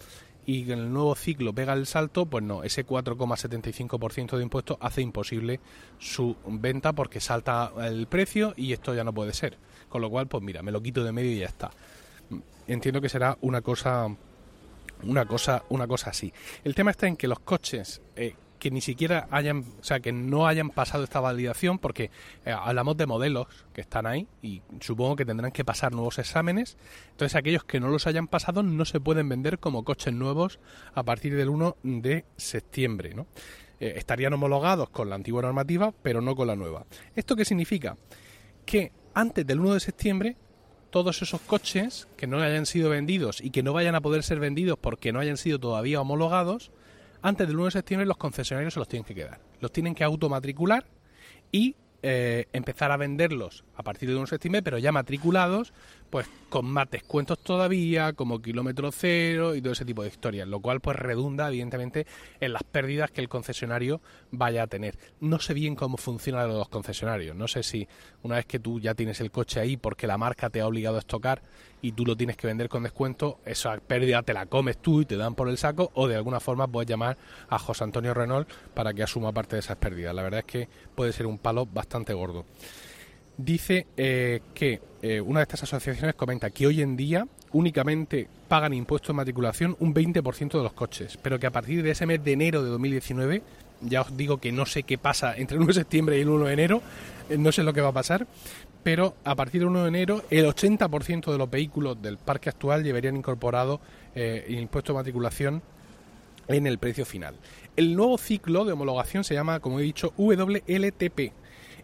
y 0.45 0.71
en 0.71 0.79
el 0.79 0.93
nuevo 0.93 1.15
ciclo 1.15 1.53
pega 1.55 1.73
el 1.73 1.87
salto, 1.87 2.27
pues 2.27 2.45
no, 2.45 2.65
ese 2.65 2.85
4,75% 2.85 4.37
de 4.37 4.43
impuesto 4.43 4.77
hace 4.81 5.01
imposible 5.01 5.61
su 5.99 6.37
venta 6.47 6.93
porque 6.93 7.21
salta 7.21 7.73
el 7.81 8.07
precio 8.09 8.53
y 8.57 8.73
esto 8.73 8.95
ya 8.95 9.05
no 9.05 9.13
puede 9.13 9.33
ser. 9.33 9.57
Con 9.89 10.03
lo 10.03 10.11
cual, 10.11 10.27
pues 10.27 10.43
mira, 10.43 10.63
me 10.63 10.73
lo 10.73 10.83
quito 10.83 11.05
de 11.05 11.13
medio 11.13 11.31
y 11.31 11.39
ya 11.39 11.47
está. 11.47 11.71
Entiendo 12.67 13.01
que 13.01 13.09
será 13.09 13.37
una 13.43 13.61
cosa 13.61 14.09
una 15.05 15.27
cosa 15.27 15.65
una 15.69 15.87
cosa 15.87 16.11
así. 16.11 16.33
El 16.65 16.75
tema 16.75 16.91
está 16.91 17.07
en 17.07 17.17
que 17.17 17.29
los 17.29 17.41
coches 17.41 18.01
eh, 18.17 18.35
que 18.63 18.71
ni 18.71 18.81
siquiera 18.81 19.27
hayan, 19.33 19.65
o 19.81 19.83
sea, 19.83 19.99
que 19.99 20.13
no 20.13 20.47
hayan 20.47 20.71
pasado 20.71 21.03
esta 21.03 21.19
validación, 21.19 21.81
porque 21.81 22.13
eh, 22.47 22.53
hablamos 22.53 22.97
de 22.97 23.07
modelos 23.07 23.49
que 23.73 23.81
están 23.81 24.07
ahí 24.07 24.29
y 24.41 24.63
supongo 24.79 25.17
que 25.17 25.25
tendrán 25.25 25.51
que 25.51 25.65
pasar 25.65 25.91
nuevos 25.91 26.21
exámenes. 26.21 26.77
Entonces, 27.11 27.35
aquellos 27.35 27.65
que 27.65 27.81
no 27.81 27.89
los 27.89 28.07
hayan 28.07 28.29
pasado 28.29 28.63
no 28.63 28.85
se 28.85 29.01
pueden 29.01 29.29
vender 29.29 29.59
como 29.59 29.83
coches 29.83 30.15
nuevos 30.15 30.61
a 30.95 31.03
partir 31.03 31.35
del 31.35 31.49
1 31.49 31.77
de 31.83 32.25
septiembre, 32.37 33.15
¿no? 33.17 33.27
Eh, 33.81 33.95
estarían 33.97 34.33
homologados 34.33 34.91
con 34.91 35.11
la 35.11 35.17
antigua 35.17 35.43
normativa, 35.43 35.93
pero 36.01 36.21
no 36.21 36.37
con 36.37 36.47
la 36.47 36.55
nueva. 36.55 36.87
¿Esto 37.17 37.35
qué 37.35 37.45
significa? 37.45 37.97
Que 38.65 38.93
antes 39.13 39.45
del 39.45 39.59
1 39.59 39.75
de 39.75 39.81
septiembre 39.81 40.37
todos 40.91 41.21
esos 41.21 41.41
coches 41.41 42.07
que 42.17 42.29
no 42.29 42.41
hayan 42.41 42.67
sido 42.67 42.91
vendidos 42.91 43.41
y 43.41 43.51
que 43.51 43.65
no 43.65 43.73
vayan 43.73 43.97
a 43.97 44.03
poder 44.03 44.23
ser 44.23 44.39
vendidos 44.39 44.79
porque 44.81 45.11
no 45.11 45.19
hayan 45.19 45.37
sido 45.37 45.59
todavía 45.59 46.01
homologados, 46.01 46.71
antes 47.23 47.47
del 47.47 47.57
1 47.57 47.67
de 47.67 47.71
septiembre 47.71 48.07
los 48.07 48.17
concesionarios 48.17 48.75
se 48.75 48.81
los 48.81 48.89
tienen 48.89 49.05
que 49.05 49.15
quedar. 49.15 49.41
Los 49.61 49.73
tienen 49.73 49.95
que 49.95 50.05
automatricular 50.05 50.87
y 51.51 51.77
eh, 52.03 52.47
empezar 52.53 52.91
a 52.91 52.97
venderlos 52.97 53.65
a 53.77 53.83
partir 53.83 54.09
del 54.09 54.19
1 54.19 54.25
de 54.25 54.31
septiembre, 54.31 54.63
pero 54.63 54.79
ya 54.79 54.93
matriculados 54.93 55.73
pues 56.13 56.29
con 56.51 56.67
más 56.67 56.91
descuentos 56.91 57.39
todavía, 57.39 58.13
como 58.13 58.43
kilómetro 58.43 58.93
cero 58.93 59.55
y 59.55 59.63
todo 59.63 59.73
ese 59.73 59.87
tipo 59.87 60.03
de 60.03 60.11
historias, 60.11 60.47
lo 60.47 60.61
cual 60.61 60.79
pues 60.81 60.99
redunda 60.99 61.49
evidentemente 61.49 62.07
en 62.39 62.53
las 62.53 62.65
pérdidas 62.65 63.11
que 63.11 63.23
el 63.23 63.31
concesionario 63.31 64.03
vaya 64.31 64.65
a 64.65 64.67
tener. 64.67 64.99
No 65.21 65.39
sé 65.39 65.55
bien 65.55 65.75
cómo 65.75 65.97
funcionan 65.97 66.49
los 66.49 66.69
concesionarios, 66.69 67.35
no 67.35 67.49
sé 67.49 67.63
si 67.63 67.89
una 68.23 68.37
vez 68.37 68.45
que 68.45 68.59
tú 68.59 68.79
ya 68.79 68.93
tienes 68.95 69.23
el 69.23 69.31
coche 69.31 69.59
ahí 69.59 69.79
porque 69.79 70.07
la 70.07 70.19
marca 70.19 70.51
te 70.51 70.61
ha 70.61 70.67
obligado 70.67 70.97
a 70.97 70.99
estocar 70.99 71.41
y 71.81 71.93
tú 71.93 72.05
lo 72.05 72.15
tienes 72.15 72.37
que 72.37 72.47
vender 72.47 72.69
con 72.69 72.83
descuento, 72.83 73.41
esa 73.47 73.75
pérdida 73.79 74.23
te 74.23 74.35
la 74.35 74.45
comes 74.45 74.77
tú 74.77 75.01
y 75.01 75.07
te 75.07 75.17
dan 75.17 75.35
por 75.35 75.49
el 75.49 75.57
saco 75.57 75.93
o 75.95 76.09
de 76.09 76.17
alguna 76.17 76.41
forma 76.41 76.69
puedes 76.69 76.91
llamar 76.91 77.17
a 77.49 77.59
José 77.59 77.85
Antonio 77.85 78.13
Renault 78.13 78.47
para 78.75 78.93
que 78.93 79.03
asuma 79.03 79.33
parte 79.33 79.57
de 79.57 79.61
esas 79.61 79.79
pérdidas. 79.79 80.15
La 80.15 80.23
verdad 80.23 80.41
es 80.41 80.47
que 80.47 80.69
puede 80.95 81.15
ser 81.15 81.25
un 81.25 81.39
palo 81.39 81.65
bastante 81.65 82.13
gordo 82.13 82.45
dice 83.37 83.87
eh, 83.97 84.41
que 84.55 84.81
eh, 85.03 85.21
una 85.21 85.41
de 85.41 85.45
estas 85.45 85.63
asociaciones 85.65 86.15
comenta 86.15 86.51
que 86.51 86.67
hoy 86.67 86.83
en 86.83 86.97
día 86.97 87.27
únicamente 87.53 88.29
pagan 88.49 88.73
impuestos 88.73 89.09
de 89.09 89.15
matriculación 89.15 89.77
un 89.81 89.95
20% 89.95 90.53
de 90.53 90.63
los 90.63 90.73
coches, 90.73 91.19
pero 91.21 91.39
que 91.39 91.47
a 91.47 91.51
partir 91.51 91.83
de 91.83 91.91
ese 91.91 92.07
mes 92.07 92.23
de 92.25 92.33
enero 92.33 92.63
de 92.63 92.71
2019, 92.71 93.43
ya 93.83 94.03
os 94.03 94.17
digo 94.17 94.39
que 94.39 94.53
no 94.53 94.67
sé 94.67 94.85
qué 94.85 94.99
pasa 94.99 95.37
entre 95.37 95.57
el 95.57 95.63
1 95.63 95.69
de 95.69 95.75
septiembre 95.75 96.19
y 96.19 96.23
el 96.23 96.29
1 96.29 96.47
de 96.47 96.53
enero, 96.53 96.83
eh, 97.29 97.37
no 97.37 97.53
sé 97.53 97.63
lo 97.63 97.73
que 97.73 97.81
va 97.81 97.89
a 97.89 97.93
pasar, 97.93 98.27
pero 98.83 99.17
a 99.25 99.35
partir 99.35 99.61
del 99.61 99.69
1 99.69 99.83
de 99.83 99.89
enero 99.89 100.23
el 100.31 100.47
80% 100.47 101.31
de 101.31 101.39
los 101.39 101.51
vehículos 101.51 102.01
del 102.01 102.19
parque 102.19 102.49
actual 102.49 102.83
llevarían 102.83 103.17
incorporado 103.17 103.81
el 104.15 104.59
impuesto 104.59 104.93
de 104.93 104.99
matriculación 104.99 105.63
en 106.49 106.67
el 106.67 106.79
precio 106.79 107.07
final. 107.07 107.35
El 107.77 107.97
nuevo 107.97 108.19
ciclo 108.19 108.65
de 108.65 108.73
homologación 108.73 109.25
se 109.25 109.35
llama, 109.35 109.61
como 109.61 109.81
he 109.81 109.83
dicho, 109.83 110.13
WLTP, 110.19 111.33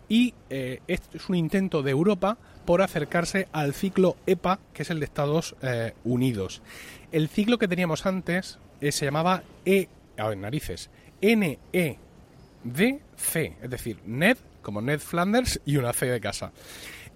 y 0.08 0.34
eh, 0.50 0.80
es 0.86 1.00
un 1.28 1.36
intento 1.36 1.82
de 1.82 1.90
Europa 1.90 2.38
por 2.64 2.82
acercarse 2.82 3.48
al 3.52 3.74
ciclo 3.74 4.16
EPA, 4.26 4.58
que 4.72 4.82
es 4.82 4.90
el 4.90 5.00
de 5.00 5.06
Estados 5.06 5.56
eh, 5.62 5.94
Unidos. 6.04 6.62
El 7.12 7.28
ciclo 7.28 7.58
que 7.58 7.68
teníamos 7.68 8.06
antes 8.06 8.58
eh, 8.80 8.92
se 8.92 9.04
llamaba 9.04 9.42
E, 9.64 9.88
a 10.16 10.28
ver, 10.28 10.38
narices, 10.38 10.90
NEDC, 11.22 11.98
es 13.62 13.70
decir, 13.70 13.98
NED, 14.04 14.36
como 14.62 14.82
Ned 14.82 15.00
Flanders, 15.00 15.60
y 15.64 15.76
una 15.76 15.92
C 15.92 16.06
de 16.06 16.20
casa. 16.20 16.52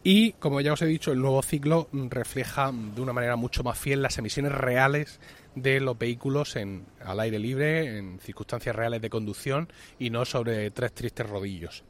Y 0.05 0.33
como 0.33 0.61
ya 0.61 0.73
os 0.73 0.83
he 0.83 0.87
dicho, 0.87 1.13
el 1.13 1.21
nuevo 1.21 1.43
ciclo 1.43 1.89
refleja 1.93 2.73
de 2.73 3.01
una 3.01 3.13
manera 3.13 3.37
mucho 3.37 3.63
más 3.63 3.79
fiel 3.79 4.03
las 4.03 4.19
emisiones 4.19 4.51
reales 4.53 5.21
de 5.55 5.79
los 5.79 5.97
vehículos 5.97 6.57
en, 6.57 6.87
al 7.05 7.21
aire 7.21 7.39
libre, 7.39 7.99
en 7.99 8.19
circunstancias 8.19 8.75
reales 8.75 9.01
de 9.01 9.11
conducción 9.11 9.69
y 10.01 10.11
no 10.11 10.25
sobre 10.25 10.71
tres 10.73 10.93
tristes 10.93 11.29
rodillos. 11.29 11.85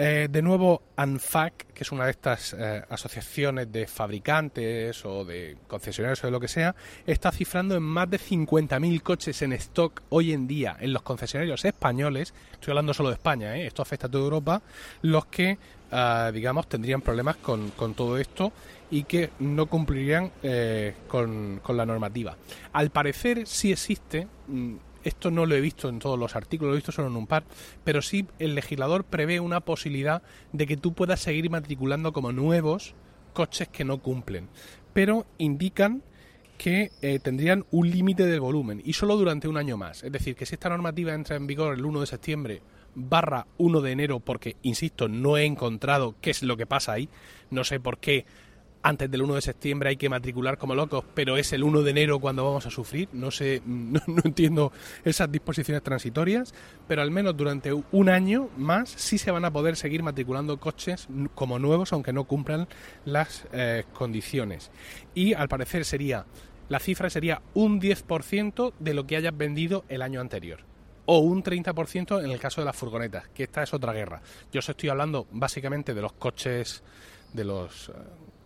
Eh, 0.00 0.28
de 0.30 0.42
nuevo, 0.42 0.82
ANFAC, 0.94 1.72
que 1.74 1.82
es 1.82 1.90
una 1.90 2.04
de 2.04 2.12
estas 2.12 2.54
eh, 2.56 2.84
asociaciones 2.88 3.72
de 3.72 3.88
fabricantes 3.88 5.04
o 5.04 5.24
de 5.24 5.56
concesionarios 5.66 6.22
o 6.22 6.28
de 6.28 6.30
lo 6.30 6.38
que 6.38 6.46
sea, 6.46 6.76
está 7.04 7.32
cifrando 7.32 7.74
en 7.74 7.82
más 7.82 8.08
de 8.08 8.20
50.000 8.20 9.02
coches 9.02 9.42
en 9.42 9.54
stock 9.54 10.02
hoy 10.10 10.32
en 10.32 10.46
día 10.46 10.76
en 10.78 10.92
los 10.92 11.02
concesionarios 11.02 11.64
españoles, 11.64 12.32
estoy 12.52 12.70
hablando 12.70 12.94
solo 12.94 13.08
de 13.08 13.16
España, 13.16 13.56
¿eh? 13.56 13.66
esto 13.66 13.82
afecta 13.82 14.06
a 14.06 14.10
toda 14.10 14.22
Europa, 14.22 14.62
los 15.02 15.26
que, 15.26 15.58
ah, 15.90 16.30
digamos, 16.32 16.68
tendrían 16.68 17.00
problemas 17.00 17.34
con, 17.38 17.72
todo 17.96 18.18
esto 18.18 18.52
y 18.92 19.02
que 19.02 19.30
no 19.40 19.66
cumplirían 19.66 20.30
con, 21.08 21.58
con 21.60 21.76
la 21.76 21.84
normativa. 21.84 22.36
Al 22.72 22.90
parecer 22.90 23.48
sí 23.48 23.72
existe 23.72 24.28
mm, 24.46 24.76
esto 25.04 25.30
no 25.30 25.46
lo 25.46 25.54
he 25.54 25.60
visto 25.60 25.88
en 25.88 25.98
todos 25.98 26.18
los 26.18 26.36
artículos, 26.36 26.70
lo 26.70 26.74
he 26.74 26.78
visto 26.78 26.92
solo 26.92 27.08
en 27.08 27.16
un 27.16 27.26
par, 27.26 27.44
pero 27.84 28.02
sí 28.02 28.26
el 28.38 28.54
legislador 28.54 29.04
prevé 29.04 29.40
una 29.40 29.60
posibilidad 29.60 30.22
de 30.52 30.66
que 30.66 30.76
tú 30.76 30.92
puedas 30.92 31.20
seguir 31.20 31.50
matriculando 31.50 32.12
como 32.12 32.32
nuevos 32.32 32.94
coches 33.32 33.68
que 33.68 33.84
no 33.84 33.98
cumplen, 33.98 34.48
pero 34.92 35.26
indican 35.38 36.02
que 36.58 36.90
eh, 37.00 37.20
tendrían 37.20 37.64
un 37.70 37.88
límite 37.88 38.26
de 38.26 38.38
volumen 38.38 38.82
y 38.84 38.92
solo 38.92 39.16
durante 39.16 39.48
un 39.48 39.56
año 39.56 39.76
más. 39.76 40.02
Es 40.02 40.10
decir, 40.10 40.34
que 40.34 40.44
si 40.44 40.54
esta 40.54 40.68
normativa 40.68 41.14
entra 41.14 41.36
en 41.36 41.46
vigor 41.46 41.72
el 41.74 41.84
1 41.84 42.00
de 42.00 42.06
septiembre 42.06 42.62
barra 42.94 43.46
1 43.58 43.80
de 43.80 43.92
enero, 43.92 44.20
porque, 44.20 44.56
insisto, 44.62 45.08
no 45.08 45.36
he 45.36 45.44
encontrado 45.44 46.16
qué 46.20 46.30
es 46.30 46.42
lo 46.42 46.56
que 46.56 46.66
pasa 46.66 46.92
ahí, 46.92 47.08
no 47.50 47.62
sé 47.62 47.78
por 47.78 47.98
qué 47.98 48.26
antes 48.88 49.10
del 49.10 49.20
1 49.20 49.34
de 49.34 49.42
septiembre 49.42 49.90
hay 49.90 49.96
que 49.98 50.08
matricular 50.08 50.56
como 50.56 50.74
locos, 50.74 51.04
pero 51.12 51.36
es 51.36 51.52
el 51.52 51.62
1 51.62 51.82
de 51.82 51.90
enero 51.90 52.20
cuando 52.20 52.42
vamos 52.42 52.64
a 52.64 52.70
sufrir. 52.70 53.10
No 53.12 53.30
sé, 53.30 53.60
no, 53.66 54.00
entiendo 54.24 54.72
esas 55.04 55.30
disposiciones 55.30 55.82
transitorias, 55.82 56.54
pero 56.86 57.02
al 57.02 57.10
menos 57.10 57.36
durante 57.36 57.70
un 57.72 58.08
año 58.08 58.48
más 58.56 58.88
sí 58.88 59.18
se 59.18 59.30
van 59.30 59.44
a 59.44 59.52
poder 59.52 59.76
seguir 59.76 60.02
matriculando 60.02 60.58
coches 60.58 61.06
como 61.34 61.58
nuevos, 61.58 61.92
aunque 61.92 62.14
no 62.14 62.24
cumplan 62.24 62.66
las 63.04 63.46
eh, 63.52 63.84
condiciones. 63.92 64.70
Y 65.14 65.34
al 65.34 65.48
parecer 65.48 65.84
sería, 65.84 66.24
la 66.70 66.78
cifra 66.78 67.10
sería 67.10 67.42
un 67.52 67.82
10% 67.82 68.72
de 68.78 68.94
lo 68.94 69.06
que 69.06 69.16
hayas 69.16 69.36
vendido 69.36 69.84
el 69.90 70.00
año 70.00 70.22
anterior 70.22 70.60
o 71.04 71.18
un 71.18 71.42
30% 71.42 72.24
en 72.24 72.30
el 72.30 72.38
caso 72.38 72.60
de 72.60 72.66
las 72.66 72.76
furgonetas, 72.76 73.28
que 73.28 73.44
esta 73.44 73.62
es 73.62 73.72
otra 73.72 73.92
guerra. 73.92 74.20
Yo 74.52 74.58
os 74.60 74.68
estoy 74.68 74.90
hablando 74.90 75.26
básicamente 75.30 75.94
de 75.94 76.02
los 76.02 76.12
coches, 76.12 76.82
de 77.32 77.44
los 77.44 77.88
eh, 77.88 77.92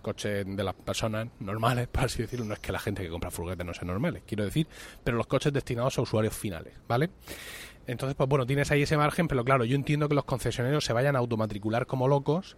coches 0.03 0.45
de 0.47 0.65
las 0.65 0.75
personas 0.75 1.29
normales, 1.41 1.89
por 1.89 2.05
así 2.05 2.23
decirlo, 2.23 2.45
no 2.45 2.55
es 2.55 2.61
que 2.61 2.73
la 2.73 2.79
gente 2.79 3.03
que 3.03 3.09
compra 3.09 3.31
furgonetas 3.31 3.67
no 3.67 3.75
sea 3.75 3.85
normales, 3.85 4.23
quiero 4.27 4.45
decir, 4.45 4.67
pero 5.03 5.17
los 5.17 5.27
coches 5.27 5.53
destinados 5.53 5.99
a 5.99 6.03
usuarios 6.03 6.37
finales, 6.37 6.75
¿vale? 6.87 7.11
Entonces, 7.87 8.15
pues 8.15 8.29
bueno, 8.29 8.47
tienes 8.47 8.71
ahí 8.71 8.83
ese 8.83 8.97
margen, 8.97 9.29
pero 9.29 9.45
claro, 9.45 9.65
yo 9.65 9.75
entiendo 9.75 10.09
que 10.09 10.15
los 10.15 10.25
concesionarios 10.25 10.85
se 10.85 10.93
vayan 10.93 11.17
a 11.17 11.19
automatricular 11.19 11.87
como 11.87 12.07
locos, 12.07 12.57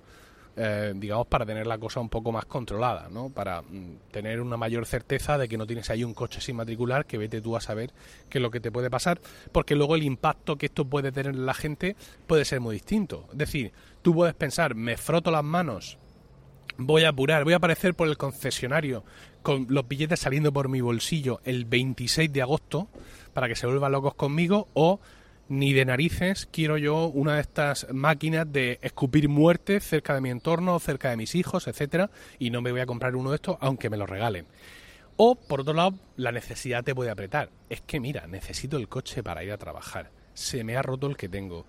eh, 0.56 0.92
digamos, 0.94 1.26
para 1.26 1.44
tener 1.44 1.66
la 1.66 1.78
cosa 1.78 1.98
un 1.98 2.08
poco 2.08 2.30
más 2.30 2.44
controlada, 2.44 3.08
¿no? 3.10 3.30
Para 3.30 3.62
mm, 3.62 4.10
tener 4.12 4.40
una 4.40 4.56
mayor 4.56 4.86
certeza 4.86 5.36
de 5.36 5.48
que 5.48 5.58
no 5.58 5.66
tienes 5.66 5.90
ahí 5.90 6.04
un 6.04 6.14
coche 6.14 6.40
sin 6.40 6.56
matricular, 6.56 7.06
que 7.06 7.18
vete 7.18 7.40
tú 7.40 7.56
a 7.56 7.60
saber 7.60 7.92
qué 8.28 8.38
es 8.38 8.42
lo 8.42 8.50
que 8.50 8.60
te 8.60 8.70
puede 8.70 8.90
pasar, 8.90 9.20
porque 9.50 9.74
luego 9.74 9.96
el 9.96 10.04
impacto 10.04 10.56
que 10.56 10.66
esto 10.66 10.84
puede 10.84 11.10
tener 11.10 11.34
en 11.34 11.46
la 11.46 11.54
gente 11.54 11.96
puede 12.26 12.44
ser 12.44 12.60
muy 12.60 12.74
distinto. 12.74 13.26
Es 13.32 13.38
decir, 13.38 13.72
tú 14.02 14.14
puedes 14.14 14.34
pensar, 14.34 14.74
me 14.74 14.96
froto 14.96 15.30
las 15.30 15.42
manos 15.42 15.98
voy 16.76 17.04
a 17.04 17.10
apurar, 17.10 17.44
voy 17.44 17.52
a 17.52 17.56
aparecer 17.56 17.94
por 17.94 18.08
el 18.08 18.16
concesionario 18.16 19.04
con 19.42 19.66
los 19.68 19.86
billetes 19.86 20.20
saliendo 20.20 20.52
por 20.52 20.68
mi 20.68 20.80
bolsillo 20.80 21.40
el 21.44 21.64
26 21.64 22.32
de 22.32 22.42
agosto 22.42 22.88
para 23.32 23.48
que 23.48 23.56
se 23.56 23.66
vuelvan 23.66 23.92
locos 23.92 24.14
conmigo 24.14 24.68
o 24.74 25.00
ni 25.48 25.72
de 25.72 25.84
narices 25.84 26.48
quiero 26.50 26.78
yo 26.78 27.06
una 27.06 27.34
de 27.34 27.42
estas 27.42 27.86
máquinas 27.92 28.50
de 28.50 28.78
escupir 28.82 29.28
muerte 29.28 29.80
cerca 29.80 30.14
de 30.14 30.20
mi 30.20 30.30
entorno, 30.30 30.78
cerca 30.78 31.10
de 31.10 31.16
mis 31.16 31.34
hijos, 31.34 31.66
etcétera, 31.66 32.10
y 32.38 32.50
no 32.50 32.62
me 32.62 32.72
voy 32.72 32.80
a 32.80 32.86
comprar 32.86 33.14
uno 33.14 33.30
de 33.30 33.36
estos 33.36 33.58
aunque 33.60 33.90
me 33.90 33.98
lo 33.98 34.06
regalen. 34.06 34.46
O 35.16 35.36
por 35.36 35.60
otro 35.60 35.74
lado, 35.74 35.94
la 36.16 36.32
necesidad 36.32 36.82
te 36.82 36.94
puede 36.94 37.10
apretar. 37.10 37.50
Es 37.68 37.82
que 37.82 38.00
mira, 38.00 38.26
necesito 38.26 38.76
el 38.78 38.88
coche 38.88 39.22
para 39.22 39.44
ir 39.44 39.52
a 39.52 39.58
trabajar. 39.58 40.10
Se 40.32 40.64
me 40.64 40.76
ha 40.76 40.82
roto 40.82 41.06
el 41.06 41.16
que 41.16 41.28
tengo 41.28 41.66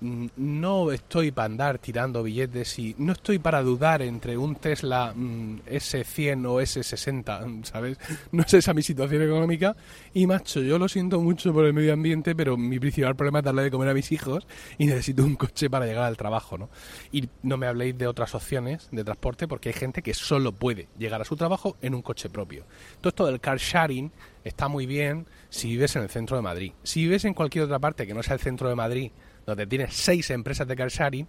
no 0.00 0.92
estoy 0.92 1.32
para 1.32 1.46
andar 1.46 1.78
tirando 1.78 2.22
billetes 2.22 2.78
y 2.78 2.94
no 2.98 3.12
estoy 3.12 3.38
para 3.38 3.62
dudar 3.62 4.02
entre 4.02 4.36
un 4.36 4.56
Tesla 4.56 5.12
mm, 5.14 5.60
S100 5.66 6.46
o 6.46 6.60
S60, 6.60 7.64
¿sabes? 7.64 7.98
No 8.32 8.42
es 8.42 8.54
esa 8.54 8.74
mi 8.74 8.82
situación 8.82 9.22
económica. 9.22 9.76
Y 10.14 10.26
macho, 10.26 10.60
yo 10.60 10.78
lo 10.78 10.88
siento 10.88 11.20
mucho 11.20 11.52
por 11.52 11.64
el 11.64 11.72
medio 11.72 11.92
ambiente, 11.92 12.34
pero 12.34 12.56
mi 12.56 12.78
principal 12.78 13.16
problema 13.16 13.40
es 13.40 13.44
darle 13.44 13.62
de 13.62 13.70
comer 13.70 13.88
a 13.88 13.94
mis 13.94 14.12
hijos 14.12 14.46
y 14.76 14.86
necesito 14.86 15.24
un 15.24 15.36
coche 15.36 15.68
para 15.70 15.86
llegar 15.86 16.04
al 16.04 16.16
trabajo, 16.16 16.58
¿no? 16.58 16.68
Y 17.10 17.28
no 17.42 17.56
me 17.56 17.66
habléis 17.66 17.96
de 17.98 18.06
otras 18.06 18.34
opciones 18.34 18.88
de 18.92 19.04
transporte 19.04 19.48
porque 19.48 19.70
hay 19.70 19.74
gente 19.74 20.02
que 20.02 20.14
solo 20.14 20.52
puede 20.52 20.88
llegar 20.98 21.20
a 21.20 21.24
su 21.24 21.36
trabajo 21.36 21.76
en 21.82 21.94
un 21.94 22.02
coche 22.02 22.28
propio. 22.28 22.64
Todo 23.00 23.08
esto 23.08 23.26
del 23.26 23.40
car 23.40 23.58
sharing 23.58 24.12
está 24.44 24.68
muy 24.68 24.86
bien 24.86 25.26
si 25.50 25.68
vives 25.68 25.96
en 25.96 26.02
el 26.02 26.08
centro 26.08 26.36
de 26.36 26.42
Madrid. 26.42 26.72
Si 26.82 27.02
vives 27.02 27.24
en 27.24 27.34
cualquier 27.34 27.64
otra 27.64 27.78
parte 27.78 28.06
que 28.06 28.14
no 28.14 28.22
sea 28.22 28.34
el 28.34 28.40
centro 28.40 28.68
de 28.68 28.74
Madrid, 28.74 29.10
donde 29.48 29.66
tienes 29.66 29.94
seis 29.94 30.30
empresas 30.30 30.68
de 30.68 30.76
car 30.76 30.90
sharing, 30.90 31.26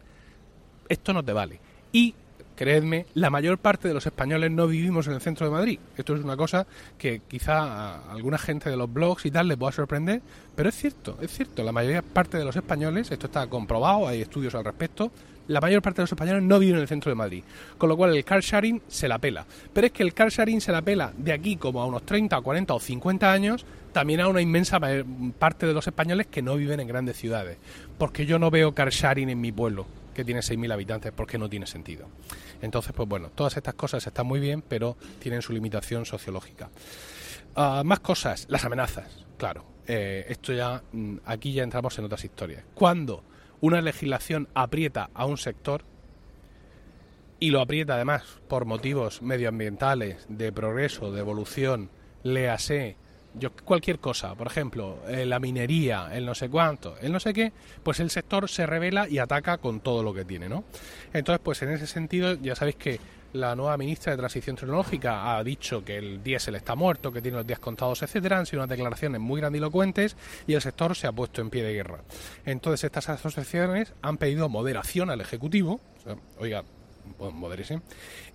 esto 0.89 1.13
no 1.13 1.23
te 1.23 1.33
vale. 1.33 1.59
Y 1.91 2.13
creedme, 2.55 3.05
la 3.13 3.29
mayor 3.29 3.57
parte 3.57 3.87
de 3.87 3.93
los 3.93 4.05
españoles 4.05 4.51
no 4.51 4.67
vivimos 4.67 5.07
en 5.07 5.13
el 5.13 5.21
centro 5.21 5.45
de 5.45 5.51
Madrid. 5.53 5.79
Esto 5.97 6.15
es 6.15 6.23
una 6.23 6.35
cosa 6.35 6.67
que 6.97 7.21
quizá 7.27 7.59
a 7.59 8.11
alguna 8.11 8.37
gente 8.37 8.69
de 8.69 8.75
los 8.75 8.91
blogs 8.91 9.25
y 9.25 9.31
tal 9.31 9.47
les 9.47 9.57
pueda 9.57 9.71
sorprender, 9.71 10.21
pero 10.55 10.67
es 10.67 10.75
cierto, 10.75 11.17
es 11.21 11.31
cierto. 11.31 11.63
La 11.63 11.71
mayor 11.71 12.03
parte 12.03 12.37
de 12.37 12.43
los 12.43 12.55
españoles, 12.55 13.09
esto 13.11 13.27
está 13.27 13.47
comprobado, 13.47 14.07
hay 14.07 14.21
estudios 14.21 14.53
al 14.55 14.65
respecto, 14.65 15.11
la 15.47 15.61
mayor 15.61 15.81
parte 15.81 15.97
de 15.97 16.03
los 16.03 16.11
españoles 16.11 16.43
no 16.43 16.59
viven 16.59 16.75
en 16.75 16.81
el 16.81 16.87
centro 16.87 17.09
de 17.09 17.15
Madrid. 17.15 17.43
Con 17.77 17.87
lo 17.87 17.95
cual 17.95 18.15
el 18.15 18.25
car 18.25 18.41
sharing 18.41 18.81
se 18.87 19.07
la 19.07 19.19
pela. 19.19 19.45
Pero 19.73 19.87
es 19.87 19.93
que 19.93 20.03
el 20.03 20.13
car 20.13 20.29
sharing 20.29 20.59
se 20.59 20.73
la 20.73 20.81
pela 20.81 21.13
de 21.17 21.31
aquí 21.31 21.55
como 21.55 21.81
a 21.81 21.85
unos 21.85 22.05
30, 22.05 22.39
40 22.41 22.73
o 22.73 22.79
50 22.79 23.31
años 23.31 23.65
también 23.91 24.21
a 24.21 24.27
una 24.27 24.41
inmensa 24.41 24.79
parte 25.37 25.65
de 25.65 25.73
los 25.73 25.87
españoles 25.87 26.27
que 26.27 26.41
no 26.41 26.55
viven 26.55 26.79
en 26.79 26.87
grandes 26.87 27.17
ciudades. 27.17 27.57
Porque 27.97 28.25
yo 28.25 28.39
no 28.39 28.51
veo 28.51 28.73
car 28.73 28.89
sharing 28.89 29.29
en 29.29 29.41
mi 29.41 29.51
pueblo, 29.51 29.85
que 30.13 30.23
tiene 30.23 30.41
6.000 30.41 30.73
habitantes, 30.73 31.11
porque 31.11 31.37
no 31.37 31.49
tiene 31.49 31.65
sentido. 31.65 32.07
Entonces, 32.61 32.93
pues 32.93 33.07
bueno, 33.07 33.29
todas 33.29 33.57
estas 33.57 33.73
cosas 33.73 34.05
están 34.05 34.27
muy 34.27 34.39
bien, 34.39 34.61
pero 34.61 34.97
tienen 35.19 35.41
su 35.41 35.53
limitación 35.53 36.05
sociológica. 36.05 36.69
Ah, 37.55 37.83
más 37.85 37.99
cosas, 37.99 38.45
las 38.49 38.65
amenazas, 38.65 39.25
claro. 39.37 39.65
Eh, 39.87 40.25
esto 40.29 40.53
ya, 40.53 40.83
mm, 40.91 41.17
aquí 41.25 41.53
ya 41.53 41.63
entramos 41.63 41.97
en 41.97 42.05
otras 42.05 42.23
historias. 42.23 42.63
Cuando 42.75 43.23
una 43.61 43.81
legislación 43.81 44.47
aprieta 44.53 45.09
a 45.13 45.25
un 45.25 45.37
sector, 45.37 45.83
y 47.39 47.51
lo 47.51 47.61
aprieta 47.61 47.95
además 47.95 48.23
por 48.47 48.65
motivos 48.65 49.21
medioambientales, 49.21 50.25
de 50.27 50.51
progreso, 50.51 51.11
de 51.11 51.21
evolución, 51.21 51.89
léase, 52.23 52.97
yo, 53.33 53.51
cualquier 53.51 53.99
cosa, 53.99 54.35
por 54.35 54.47
ejemplo, 54.47 54.99
eh, 55.07 55.25
la 55.25 55.39
minería, 55.39 56.09
el 56.13 56.25
no 56.25 56.35
sé 56.35 56.49
cuánto, 56.49 56.97
el 57.01 57.11
no 57.11 57.19
sé 57.19 57.33
qué, 57.33 57.51
pues 57.83 57.99
el 57.99 58.09
sector 58.09 58.49
se 58.49 58.65
revela 58.65 59.07
y 59.07 59.19
ataca 59.19 59.57
con 59.57 59.81
todo 59.81 60.03
lo 60.03 60.13
que 60.13 60.25
tiene, 60.25 60.49
¿no? 60.49 60.63
Entonces, 61.13 61.41
pues 61.43 61.61
en 61.61 61.69
ese 61.69 61.87
sentido, 61.87 62.33
ya 62.33 62.55
sabéis 62.55 62.75
que 62.75 62.99
la 63.33 63.55
nueva 63.55 63.77
ministra 63.77 64.11
de 64.11 64.17
Transición 64.17 64.55
Tecnológica 64.55 65.37
ha 65.37 65.43
dicho 65.43 65.83
que 65.85 65.97
el 65.97 66.23
diésel 66.23 66.55
está 66.55 66.75
muerto, 66.75 67.11
que 67.11 67.21
tiene 67.21 67.37
los 67.37 67.45
días 67.45 67.59
contados, 67.59 68.01
etcétera. 68.01 68.39
Han 68.39 68.45
sido 68.45 68.61
unas 68.61 68.69
declaraciones 68.69 69.21
muy 69.21 69.39
grandilocuentes 69.39 70.15
y 70.47 70.53
el 70.53 70.61
sector 70.61 70.95
se 70.95 71.07
ha 71.07 71.11
puesto 71.11 71.41
en 71.41 71.49
pie 71.49 71.63
de 71.63 71.73
guerra. 71.73 71.99
Entonces, 72.45 72.85
estas 72.85 73.09
asociaciones 73.09 73.93
han 74.01 74.17
pedido 74.17 74.49
moderación 74.49 75.09
al 75.11 75.21
Ejecutivo, 75.21 75.79
oiga, 76.39 76.63
pues 77.17 77.33
modérese, 77.33 77.81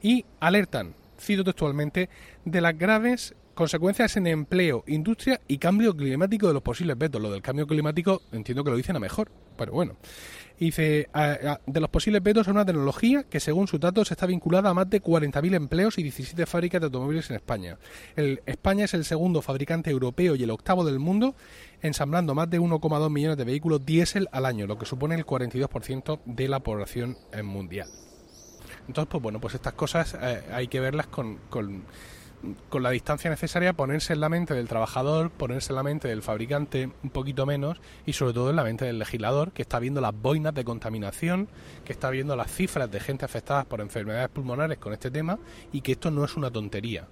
y 0.03 0.25
alertan, 0.41 0.95
cito 1.19 1.43
textualmente, 1.43 2.09
de 2.45 2.61
las 2.61 2.79
graves 2.79 3.35
consecuencias 3.55 4.17
en 4.17 4.27
empleo, 4.27 4.85
industria 4.87 5.41
y 5.49 5.59
cambio 5.59 5.97
climático 5.97 6.47
de 6.47 6.55
los 6.55 6.63
posibles 6.63 6.99
vetos. 6.99 7.21
Lo 7.23 7.31
del 7.31 7.43
cambio 7.43 7.67
climático 7.67 8.23
entiendo 8.33 8.65
que 8.65 8.71
lo 8.71 8.77
dicen 8.77 8.97
a 8.97 9.01
mejor, 9.01 9.31
pero 9.57 9.73
bueno. 9.73 9.97
Dice, 10.59 11.09
de 11.67 11.81
los 11.81 11.91
posibles 11.91 12.23
vetos 12.23 12.47
es 12.47 12.51
una 12.51 12.65
tecnología 12.65 13.25
que 13.25 13.41
según 13.41 13.67
su 13.67 13.79
datos 13.79 14.13
está 14.13 14.25
vinculada 14.25 14.71
a 14.71 14.75
más 14.75 14.89
de 14.89 15.03
40.000 15.03 15.55
empleos 15.55 15.99
y 15.99 16.05
17 16.05 16.47
fábricas 16.47 16.81
de 16.81 16.87
automóviles 16.87 17.29
en 17.31 17.37
España. 17.37 17.77
El, 18.15 18.41
España 18.47 18.85
es 18.85 18.95
el 18.95 19.05
segundo 19.05 19.43
fabricante 19.43 19.91
europeo 19.91 20.37
y 20.37 20.45
el 20.45 20.51
octavo 20.51 20.85
del 20.85 21.01
mundo, 21.01 21.35
ensamblando 21.83 22.35
más 22.37 22.49
de 22.51 22.61
1,2 22.61 23.11
millones 23.11 23.37
de 23.37 23.45
vehículos 23.45 23.85
diésel 23.85 24.29
al 24.31 24.47
año, 24.47 24.67
lo 24.67 24.79
que 24.79 24.87
supone 24.87 25.17
el 25.17 25.27
42% 25.27 26.21
de 26.25 26.49
la 26.49 26.61
población 26.61 27.19
mundial. 27.43 27.89
Entonces, 28.87 29.09
pues 29.11 29.23
bueno, 29.23 29.41
pues 29.41 29.55
estas 29.55 29.73
cosas 29.73 30.17
eh, 30.21 30.43
hay 30.53 30.69
que 30.69 30.79
verlas 30.79 31.09
con 31.09 31.41
la 32.73 32.91
distancia 32.91 33.31
necesaria 33.31 33.73
ponerse 33.73 34.13
en 34.13 34.21
la 34.21 34.29
mente 34.29 34.55
del 34.55 34.69
trabajador, 34.69 35.31
ponerse 35.31 35.73
en 35.73 35.77
la 35.77 35.83
mente 35.83 36.09
del 36.09 36.23
fabricante 36.23 36.91
un 37.03 37.11
poquito 37.11 37.47
menos 37.47 37.81
y 38.07 38.13
sobre 38.13 38.33
todo 38.33 38.51
en 38.51 38.57
la 38.57 38.65
mente 38.65 38.85
del 38.85 38.99
legislador 38.99 39.53
que 39.53 39.63
está 39.63 39.79
viendo 39.79 40.01
las 40.01 40.15
boinas 40.15 40.55
de 40.55 40.65
contaminación, 40.65 41.49
que 41.85 41.93
está 41.93 42.11
viendo 42.11 42.37
las 42.37 42.51
cifras 42.51 42.91
de 42.91 43.01
gente 43.01 43.25
afectada 43.25 43.65
por 43.65 43.81
enfermedades 43.81 44.29
pulmonares 44.29 44.79
con 44.79 44.93
este 44.93 45.11
tema 45.11 45.39
y 45.73 45.81
que 45.81 45.93
esto 45.93 46.11
no 46.11 46.25
es 46.25 46.37
una 46.37 46.51
tontería. 46.51 47.07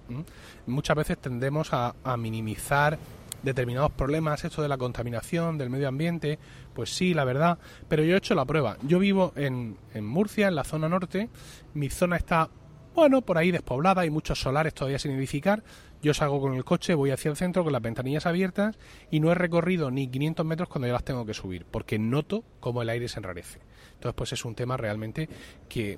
Muchas 0.67 0.95
veces 0.95 1.17
tendemos 1.17 1.73
a, 1.73 1.95
a 2.03 2.17
minimizar 2.17 2.97
determinados 3.43 3.91
problemas, 3.91 4.43
esto 4.43 4.61
de 4.61 4.69
la 4.69 4.77
contaminación, 4.77 5.57
del 5.57 5.69
medio 5.69 5.89
ambiente, 5.89 6.39
pues 6.73 6.95
sí, 6.95 7.13
la 7.13 7.25
verdad, 7.25 7.59
pero 7.87 8.03
yo 8.03 8.15
he 8.15 8.17
hecho 8.17 8.35
la 8.35 8.45
prueba. 8.45 8.77
Yo 8.83 8.99
vivo 8.99 9.33
en, 9.35 9.77
en 9.93 10.05
Murcia, 10.05 10.47
en 10.47 10.55
la 10.55 10.63
zona 10.63 10.89
norte, 10.89 11.29
mi 11.73 11.89
zona 11.89 12.15
está 12.15 12.49
bueno, 12.95 13.21
por 13.21 13.37
ahí 13.37 13.51
despoblada, 13.51 14.01
hay 14.01 14.09
muchos 14.09 14.39
solares 14.39 14.73
todavía 14.73 14.99
sin 14.99 15.11
edificar. 15.11 15.63
Yo 16.01 16.13
salgo 16.13 16.41
con 16.41 16.53
el 16.53 16.65
coche, 16.65 16.95
voy 16.95 17.11
hacia 17.11 17.31
el 17.31 17.37
centro 17.37 17.63
con 17.63 17.71
las 17.71 17.81
ventanillas 17.81 18.25
abiertas 18.25 18.75
y 19.09 19.19
no 19.19 19.31
he 19.31 19.35
recorrido 19.35 19.89
ni 19.89 20.07
500 20.07 20.45
metros 20.45 20.69
cuando 20.69 20.87
ya 20.87 20.93
las 20.93 21.05
tengo 21.05 21.25
que 21.25 21.33
subir, 21.33 21.65
porque 21.69 21.97
noto 21.97 22.43
cómo 22.59 22.81
el 22.81 22.89
aire 22.89 23.07
se 23.07 23.19
enrarece. 23.19 23.59
Entonces, 23.95 24.15
pues 24.15 24.33
es 24.33 24.43
un 24.43 24.53
tema 24.53 24.75
realmente 24.75 25.29
que, 25.69 25.97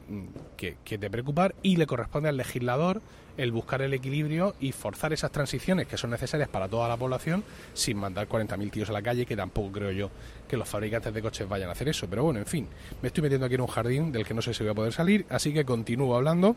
que, 0.57 0.77
que 0.83 0.99
te 0.99 1.09
preocupar 1.09 1.55
y 1.63 1.77
le 1.77 1.87
corresponde 1.87 2.29
al 2.29 2.37
legislador 2.37 3.01
el 3.37 3.51
buscar 3.51 3.81
el 3.81 3.93
equilibrio 3.93 4.55
y 4.59 4.71
forzar 4.71 5.11
esas 5.11 5.31
transiciones 5.31 5.87
que 5.87 5.97
son 5.97 6.11
necesarias 6.11 6.49
para 6.49 6.67
toda 6.67 6.87
la 6.87 6.97
población 6.97 7.43
sin 7.73 7.97
mandar 7.97 8.27
40.000 8.27 8.71
tíos 8.71 8.89
a 8.89 8.93
la 8.93 9.01
calle, 9.01 9.25
que 9.25 9.35
tampoco 9.35 9.71
creo 9.71 9.91
yo 9.91 10.11
que 10.47 10.57
los 10.57 10.69
fabricantes 10.69 11.13
de 11.13 11.21
coches 11.21 11.49
vayan 11.49 11.69
a 11.69 11.71
hacer 11.71 11.89
eso. 11.89 12.07
Pero 12.07 12.23
bueno, 12.23 12.39
en 12.39 12.45
fin, 12.45 12.67
me 13.01 13.07
estoy 13.07 13.23
metiendo 13.23 13.47
aquí 13.47 13.55
en 13.55 13.61
un 13.61 13.67
jardín 13.67 14.11
del 14.11 14.25
que 14.25 14.33
no 14.33 14.41
sé 14.41 14.53
si 14.53 14.63
voy 14.63 14.71
a 14.71 14.75
poder 14.75 14.93
salir, 14.93 15.25
así 15.29 15.53
que 15.53 15.65
continúo 15.65 16.15
hablando 16.15 16.55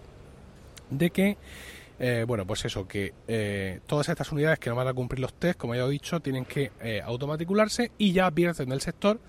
de 0.91 1.11
que 1.11 1.37
eh, 2.01 2.25
bueno, 2.27 2.47
pues 2.47 2.65
eso, 2.65 2.87
que 2.87 3.13
eh, 3.27 3.81
todas 3.87 4.09
estas 4.09 4.31
unidades 4.31 4.59
que 4.61 4.71
no 4.71 4.77
van 4.77 4.87
a 4.87 4.95
cumplir 4.95 5.21
los 5.21 5.35
test, 5.35 5.59
como 5.59 5.75
ya 5.75 5.85
he 5.85 5.91
dicho, 5.91 6.21
tienen 6.21 6.45
que 6.45 6.71
eh, 6.81 7.03
y 7.99 8.13
ya 8.13 8.27
advierten 8.27 8.69
del 8.69 8.81
sector 8.81 9.21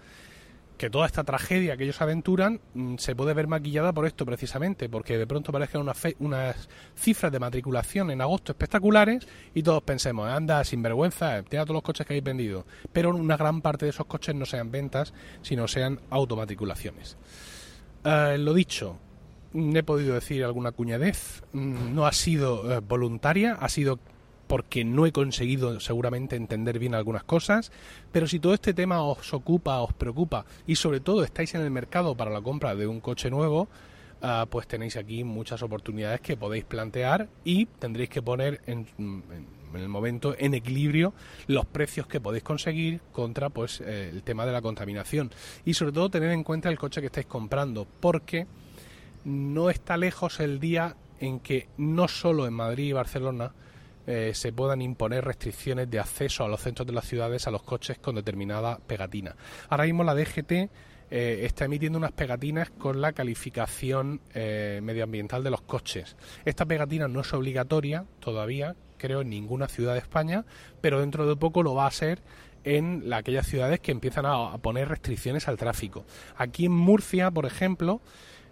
que 0.78 0.90
toda 0.90 1.08
esta 1.08 1.26
tragedia 1.26 1.76
que 1.76 1.84
ellos 1.84 2.00
aventuran 2.02 2.62
mm, 2.74 2.96
se 2.98 3.14
puede 3.14 3.34
ver 3.34 3.48
maquillada 3.48 3.92
por 3.92 4.06
esto 4.06 4.26
precisamente, 4.26 4.88
porque 4.88 5.18
de 5.18 5.28
pronto 5.28 5.52
parezcan 5.52 5.82
unas, 6.20 6.70
cifras 6.96 7.32
de 7.32 7.40
matriculación 7.40 8.12
en 8.12 8.22
agosto 8.22 8.54
espectaculares 8.54 9.28
y 9.54 9.64
todos 9.64 9.82
pensemos, 9.84 10.30
anda, 10.30 10.64
sin 10.64 10.82
vergüenza, 10.82 11.42
tira 11.44 11.66
todos 11.66 11.74
los 11.74 11.84
coches 11.84 12.06
que 12.06 12.14
habéis 12.14 12.24
vendido, 12.24 12.66
pero 12.94 13.10
una 13.10 13.36
gran 13.36 13.62
parte 13.62 13.86
de 13.86 13.90
esos 13.90 14.06
coches 14.06 14.36
no 14.36 14.46
sean 14.46 14.72
ventas, 14.72 15.14
sino 15.42 15.68
sean 15.68 16.00
automatriculaciones. 16.12 17.18
lo 18.04 18.54
dicho, 18.54 19.00
he 19.54 19.84
podido 19.84 20.16
decir 20.16 20.44
alguna 20.44 20.72
cuñadez, 20.72 21.44
mm, 21.54 21.94
no 21.94 22.06
ha 22.06 22.12
sido 22.12 22.72
eh, 22.72 22.80
voluntaria, 22.80 23.54
ha 23.54 23.70
sido 23.70 24.00
porque 24.50 24.84
no 24.84 25.06
he 25.06 25.12
conseguido 25.12 25.80
seguramente 25.80 26.36
entender 26.36 26.80
bien 26.80 26.96
algunas 26.96 27.24
cosas, 27.24 27.72
pero 28.12 28.28
si 28.28 28.40
todo 28.40 28.56
este 28.56 28.74
tema 28.74 29.04
os 29.04 29.32
ocupa, 29.32 29.80
os 29.80 29.94
preocupa 29.94 30.44
y 30.66 30.76
sobre 30.76 31.00
todo 31.00 31.24
estáis 31.24 31.54
en 31.54 31.62
el 31.62 31.70
mercado 31.70 32.16
para 32.16 32.32
la 32.32 32.42
compra 32.42 32.76
de 32.76 32.88
un 32.88 33.00
coche 33.00 33.30
nuevo, 33.30 33.70
ah, 34.24 34.48
pues 34.50 34.68
tenéis 34.68 34.98
aquí 34.98 35.24
muchas 35.24 35.62
oportunidades 35.62 36.22
que 36.22 36.36
podéis 36.36 36.66
plantear 36.66 37.30
y 37.44 37.68
tendréis 37.68 38.10
que 38.10 38.24
poner 38.24 38.62
en, 38.66 38.88
el 39.76 39.88
momento 39.88 40.36
en 40.40 40.56
equilibrio 40.56 41.14
los 41.46 41.68
precios 41.68 42.08
que 42.08 42.20
podéis 42.20 42.44
conseguir 42.44 43.02
contra 43.12 43.50
pues 43.50 43.82
eh, 43.82 44.10
el 44.12 44.24
tema 44.24 44.48
de 44.48 44.52
la 44.52 44.64
contaminación. 44.64 45.30
Y 45.64 45.76
sobre 45.76 45.92
todo 45.92 46.10
tener 46.10 46.32
en 46.32 46.44
cuenta 46.44 46.70
el 46.70 46.80
coche 46.80 47.02
que 47.02 47.08
estáis 47.08 47.28
comprando 47.28 47.86
porque 48.00 48.48
no 49.24 49.70
está 49.70 49.98
lejos 49.98 50.40
el 50.40 50.60
día 50.60 50.96
en 51.20 51.40
que 51.40 51.68
no 51.78 52.08
solo 52.08 52.48
en 52.48 52.54
Madrid 52.54 52.86
y 52.86 52.94
Barcelona 52.94 53.52
eh, 54.08 54.32
se 54.34 54.52
puedan 54.52 54.82
imponer 54.82 55.24
restricciones 55.24 55.90
de 55.90 56.00
acceso 56.00 56.44
a 56.44 56.48
los 56.48 56.62
centros 56.62 56.88
de 56.88 56.94
las 56.94 57.06
ciudades 57.06 57.46
a 57.46 57.52
los 57.52 57.62
coches 57.62 58.00
con 58.00 58.16
determinada 58.16 58.80
pegatina. 58.80 59.36
Ahora 59.70 59.84
mismo 59.84 60.04
la 60.04 60.16
DGT 60.16 60.52
eh, 61.12 61.42
está 61.44 61.66
emitiendo 61.66 61.98
unas 61.98 62.12
pegatinas 62.12 62.70
con 62.70 63.02
la 63.02 63.14
calificación 63.14 64.22
eh, 64.34 64.80
medioambiental 64.82 65.44
de 65.44 65.52
los 65.52 65.62
coches. 65.62 66.16
Esta 66.46 66.66
pegatina 66.66 67.08
no 67.08 67.22
es 67.22 67.34
obligatoria 67.34 68.06
todavía, 68.20 68.76
creo, 68.98 69.22
en 69.22 69.30
ninguna 69.30 69.68
ciudad 69.68 69.94
de 69.94 70.00
España, 70.00 70.46
pero 70.82 71.02
dentro 71.02 71.28
de 71.28 71.36
poco 71.36 71.62
lo 71.62 71.76
va 71.76 71.88
a 71.88 71.92
ser 71.92 72.22
en 72.64 73.12
aquellas 73.14 73.48
ciudades 73.48 73.80
que 73.80 73.92
empiezan 73.92 74.26
a 74.26 74.58
poner 74.58 74.90
restricciones 74.90 75.48
al 75.48 75.58
tráfico. 75.58 76.06
Aquí 76.36 76.66
en 76.66 76.74
Murcia, 76.74 77.32
por 77.32 77.46
ejemplo, 77.46 78.02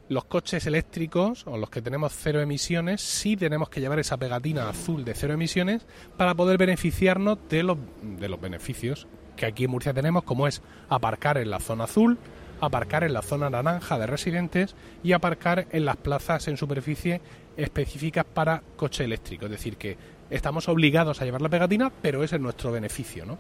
los 0.10 0.26
coches 0.26 0.66
eléctricos 0.66 1.46
o 1.48 1.58
los 1.58 1.70
que 1.70 1.82
tenemos 1.82 2.14
cero 2.16 2.42
emisiones 2.42 3.02
sí 3.02 3.36
tenemos 3.36 3.70
que 3.70 3.82
llevar 3.82 4.00
esa 4.00 4.18
pegatina 4.18 4.70
azul 4.70 5.04
de 5.04 5.14
cero 5.14 5.34
emisiones 5.34 5.86
para 6.16 6.34
poder 6.34 6.58
beneficiarnos 6.58 7.38
de 7.50 7.64
los, 7.64 7.78
de 8.02 8.30
los 8.30 8.40
beneficios 8.40 9.08
que 9.36 9.46
aquí 9.46 9.66
en 9.66 9.72
Murcia 9.72 9.94
tenemos, 9.94 10.24
como 10.24 10.48
es 10.48 10.62
aparcar 10.90 11.38
en 11.38 11.50
la 11.50 11.60
zona 11.60 11.86
azul, 11.86 12.18
aparcar 12.60 13.04
en 13.04 13.14
la 13.14 13.22
zona 13.22 13.50
naranja 13.50 13.98
de 14.00 14.08
residentes 14.08 14.76
y 15.04 15.14
aparcar 15.14 15.68
en 15.72 15.86
las 15.86 15.98
plazas 15.98 16.48
en 16.48 16.58
superficie 16.58 17.22
específicas 17.56 18.26
para 18.26 18.64
coche 18.76 19.04
eléctrico. 19.04 19.46
Es 19.46 19.52
decir, 19.52 19.78
que 19.78 19.98
estamos 20.30 20.68
obligados 20.68 21.22
a 21.22 21.26
llevar 21.26 21.42
la 21.42 21.50
pegatina, 21.50 21.92
pero 22.02 22.24
ese 22.24 22.36
es 22.36 22.42
nuestro 22.42 22.72
beneficio, 22.72 23.26
¿no? 23.26 23.38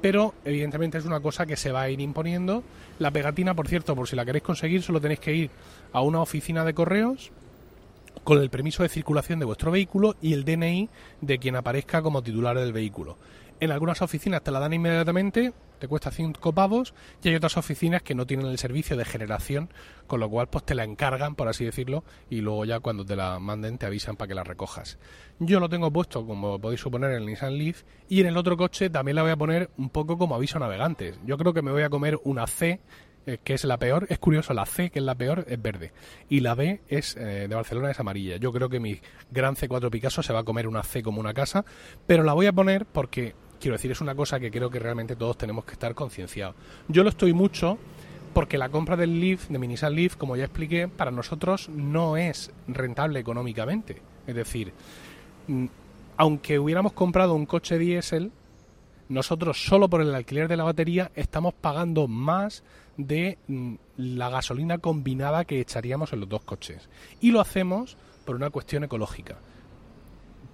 Pero 0.00 0.34
evidentemente 0.44 0.98
es 0.98 1.04
una 1.04 1.20
cosa 1.20 1.46
que 1.46 1.56
se 1.56 1.72
va 1.72 1.82
a 1.82 1.90
ir 1.90 2.00
imponiendo. 2.00 2.62
La 2.98 3.10
pegatina, 3.10 3.54
por 3.54 3.68
cierto, 3.68 3.94
por 3.96 4.08
si 4.08 4.16
la 4.16 4.24
queréis 4.24 4.44
conseguir, 4.44 4.82
solo 4.82 5.00
tenéis 5.00 5.20
que 5.20 5.34
ir 5.34 5.50
a 5.92 6.02
una 6.02 6.20
oficina 6.20 6.64
de 6.64 6.74
correos 6.74 7.32
con 8.24 8.40
el 8.40 8.50
permiso 8.50 8.82
de 8.82 8.88
circulación 8.88 9.38
de 9.38 9.44
vuestro 9.44 9.70
vehículo 9.70 10.16
y 10.20 10.32
el 10.32 10.44
DNI 10.44 10.88
de 11.20 11.38
quien 11.38 11.56
aparezca 11.56 12.02
como 12.02 12.22
titular 12.22 12.58
del 12.58 12.72
vehículo. 12.72 13.16
En 13.60 13.72
algunas 13.72 14.02
oficinas 14.02 14.42
te 14.42 14.52
la 14.52 14.60
dan 14.60 14.72
inmediatamente, 14.72 15.52
te 15.80 15.88
cuesta 15.88 16.12
5 16.12 16.52
pavos, 16.52 16.94
y 17.24 17.28
hay 17.28 17.34
otras 17.34 17.56
oficinas 17.56 18.02
que 18.02 18.14
no 18.14 18.24
tienen 18.24 18.46
el 18.46 18.56
servicio 18.56 18.96
de 18.96 19.04
generación, 19.04 19.68
con 20.06 20.20
lo 20.20 20.30
cual 20.30 20.46
pues 20.48 20.64
te 20.64 20.76
la 20.76 20.84
encargan, 20.84 21.34
por 21.34 21.48
así 21.48 21.64
decirlo, 21.64 22.04
y 22.30 22.40
luego 22.40 22.64
ya 22.64 22.78
cuando 22.78 23.04
te 23.04 23.16
la 23.16 23.40
manden 23.40 23.76
te 23.76 23.86
avisan 23.86 24.14
para 24.14 24.28
que 24.28 24.34
la 24.36 24.44
recojas. 24.44 24.98
Yo 25.40 25.58
lo 25.58 25.68
tengo 25.68 25.90
puesto, 25.90 26.24
como 26.24 26.60
podéis 26.60 26.80
suponer, 26.80 27.10
en 27.10 27.16
el 27.16 27.26
Nissan 27.26 27.58
Leaf, 27.58 27.82
y 28.08 28.20
en 28.20 28.28
el 28.28 28.36
otro 28.36 28.56
coche 28.56 28.90
también 28.90 29.16
la 29.16 29.22
voy 29.22 29.32
a 29.32 29.36
poner 29.36 29.70
un 29.76 29.90
poco 29.90 30.16
como 30.18 30.36
aviso 30.36 30.60
navegantes. 30.60 31.18
Yo 31.26 31.36
creo 31.36 31.52
que 31.52 31.62
me 31.62 31.72
voy 31.72 31.82
a 31.82 31.90
comer 31.90 32.16
una 32.22 32.46
C 32.46 32.80
eh, 33.28 33.38
que 33.44 33.52
es 33.52 33.64
la 33.64 33.76
peor, 33.76 34.06
es 34.08 34.18
curioso, 34.18 34.54
la 34.54 34.64
C, 34.64 34.88
que 34.88 35.00
es 35.00 35.04
la 35.04 35.14
peor, 35.14 35.44
es 35.48 35.60
verde. 35.60 35.92
Y 36.30 36.40
la 36.40 36.54
B 36.54 36.80
es 36.88 37.14
eh, 37.16 37.46
de 37.46 37.54
Barcelona, 37.54 37.90
es 37.90 38.00
amarilla. 38.00 38.36
Yo 38.36 38.52
creo 38.52 38.70
que 38.70 38.80
mi 38.80 39.00
gran 39.30 39.54
C4 39.54 39.90
Picasso 39.90 40.22
se 40.22 40.32
va 40.32 40.40
a 40.40 40.44
comer 40.44 40.66
una 40.66 40.82
C 40.82 41.02
como 41.02 41.20
una 41.20 41.34
casa, 41.34 41.66
pero 42.06 42.22
la 42.22 42.32
voy 42.32 42.46
a 42.46 42.54
poner 42.54 42.86
porque 42.86 43.34
Quiero 43.60 43.76
decir, 43.76 43.90
es 43.90 44.00
una 44.00 44.14
cosa 44.14 44.38
que 44.38 44.50
creo 44.50 44.70
que 44.70 44.78
realmente 44.78 45.16
todos 45.16 45.36
tenemos 45.36 45.64
que 45.64 45.72
estar 45.72 45.94
concienciados. 45.94 46.54
Yo 46.88 47.02
lo 47.02 47.10
estoy 47.10 47.32
mucho 47.32 47.78
porque 48.32 48.58
la 48.58 48.68
compra 48.68 48.96
del 48.96 49.18
Leaf, 49.18 49.48
de 49.48 49.58
Minisan 49.58 49.94
Leaf, 49.94 50.16
como 50.16 50.36
ya 50.36 50.44
expliqué, 50.44 50.86
para 50.86 51.10
nosotros 51.10 51.68
no 51.68 52.16
es 52.16 52.52
rentable 52.68 53.18
económicamente. 53.18 54.00
Es 54.26 54.34
decir, 54.34 54.72
mm, 55.48 55.66
aunque 56.16 56.58
hubiéramos 56.58 56.92
comprado 56.92 57.34
un 57.34 57.46
coche 57.46 57.78
diésel, 57.78 58.30
nosotros 59.08 59.64
solo 59.64 59.88
por 59.88 60.02
el 60.02 60.14
alquiler 60.14 60.48
de 60.48 60.56
la 60.56 60.64
batería 60.64 61.10
estamos 61.14 61.54
pagando 61.54 62.06
más 62.06 62.62
de 62.96 63.38
mm, 63.48 63.74
la 63.96 64.28
gasolina 64.28 64.78
combinada 64.78 65.44
que 65.44 65.60
echaríamos 65.60 66.12
en 66.12 66.20
los 66.20 66.28
dos 66.28 66.44
coches. 66.44 66.88
Y 67.20 67.32
lo 67.32 67.40
hacemos 67.40 67.96
por 68.24 68.36
una 68.36 68.50
cuestión 68.50 68.84
ecológica. 68.84 69.38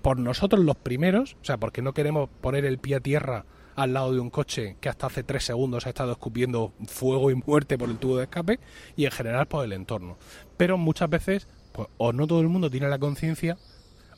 Por 0.05 0.19
nosotros 0.19 0.63
los 0.63 0.77
primeros, 0.77 1.39
o 1.41 1.45
sea, 1.47 1.57
porque 1.57 1.81
no 1.81 1.95
queremos 1.95 2.29
poner 2.43 2.67
el 2.67 2.77
pie 2.77 2.97
a 2.97 3.01
tierra 3.01 3.47
al 3.75 3.95
lado 3.95 4.13
de 4.13 4.21
un 4.21 4.29
coche 4.29 4.77
que 4.79 4.91
hasta 4.91 5.07
hace 5.07 5.23
tres 5.23 5.45
segundos 5.45 5.87
ha 5.87 5.89
estado 5.89 6.13
escupiendo 6.13 6.75
fuego 6.87 7.31
y 7.31 7.37
muerte 7.37 7.79
por 7.79 7.89
el 7.89 7.97
tubo 7.97 8.19
de 8.19 8.25
escape 8.25 8.61
y 8.97 9.07
en 9.07 9.11
general 9.11 9.47
por 9.47 9.65
el 9.65 9.73
entorno. 9.73 10.19
Pero 10.59 10.77
muchas 10.77 11.09
veces, 11.09 11.49
pues, 11.73 11.89
o 11.97 12.13
no 12.13 12.27
todo 12.27 12.43
el 12.43 12.49
mundo 12.49 12.71
tiene 12.71 12.91
la 12.91 12.99
conciencia 12.99 13.57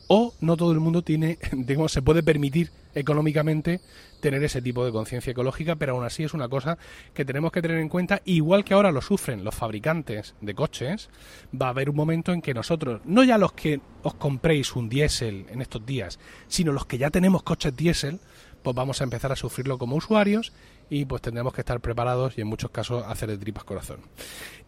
o 0.09 0.35
no 0.41 0.57
todo 0.57 0.73
el 0.73 0.81
mundo 0.81 1.03
tiene, 1.03 1.39
digamos, 1.53 1.93
se 1.93 2.03
puede 2.03 2.23
permitir 2.23 2.71
económicamente 2.95 3.81
tener 4.21 4.43
ese 4.43 4.63
tipo 4.63 4.85
de 4.85 4.93
conciencia 4.93 5.31
ecológica, 5.31 5.77
pero 5.77 5.93
aún 5.93 6.05
así 6.05 6.25
es 6.25 6.35
una 6.35 6.49
cosa 6.49 6.79
que 7.13 7.25
tenemos 7.25 7.53
que 7.53 7.63
tener 7.63 7.79
en 7.79 7.89
cuenta, 7.89 8.23
igual 8.25 8.65
que 8.65 8.75
ahora 8.75 8.91
lo 8.91 9.03
sufren 9.03 9.45
los 9.45 9.55
fabricantes 9.55 10.35
de 10.41 10.55
coches, 10.55 11.11
va 11.51 11.67
a 11.67 11.71
haber 11.71 11.91
un 11.91 11.97
momento 11.97 12.33
en 12.33 12.41
que 12.41 12.55
nosotros, 12.55 13.03
no 13.05 13.23
ya 13.25 13.39
los 13.39 13.53
que 13.53 13.81
os 14.03 14.15
compréis 14.15 14.75
un 14.75 14.89
diésel 14.89 15.47
en 15.51 15.61
estos 15.61 15.85
días, 15.85 16.19
sino 16.49 16.73
los 16.73 16.87
que 16.87 16.99
ya 16.99 17.11
tenemos 17.11 17.43
coches 17.43 17.77
diésel, 17.77 18.19
pues 18.63 18.75
vamos 18.75 19.01
a 19.01 19.05
empezar 19.05 19.31
a 19.31 19.37
sufrirlo 19.37 19.79
como 19.79 19.95
usuarios 19.95 20.53
y 20.91 21.05
pues 21.05 21.23
tendremos 21.23 21.53
que 21.53 21.61
estar 21.61 21.81
preparados 21.81 22.37
y 22.37 22.41
en 22.41 22.49
muchos 22.49 22.71
casos 22.71 23.05
hacer 23.07 23.29
de 23.29 23.39
tripas 23.39 23.63
corazón. 23.63 24.01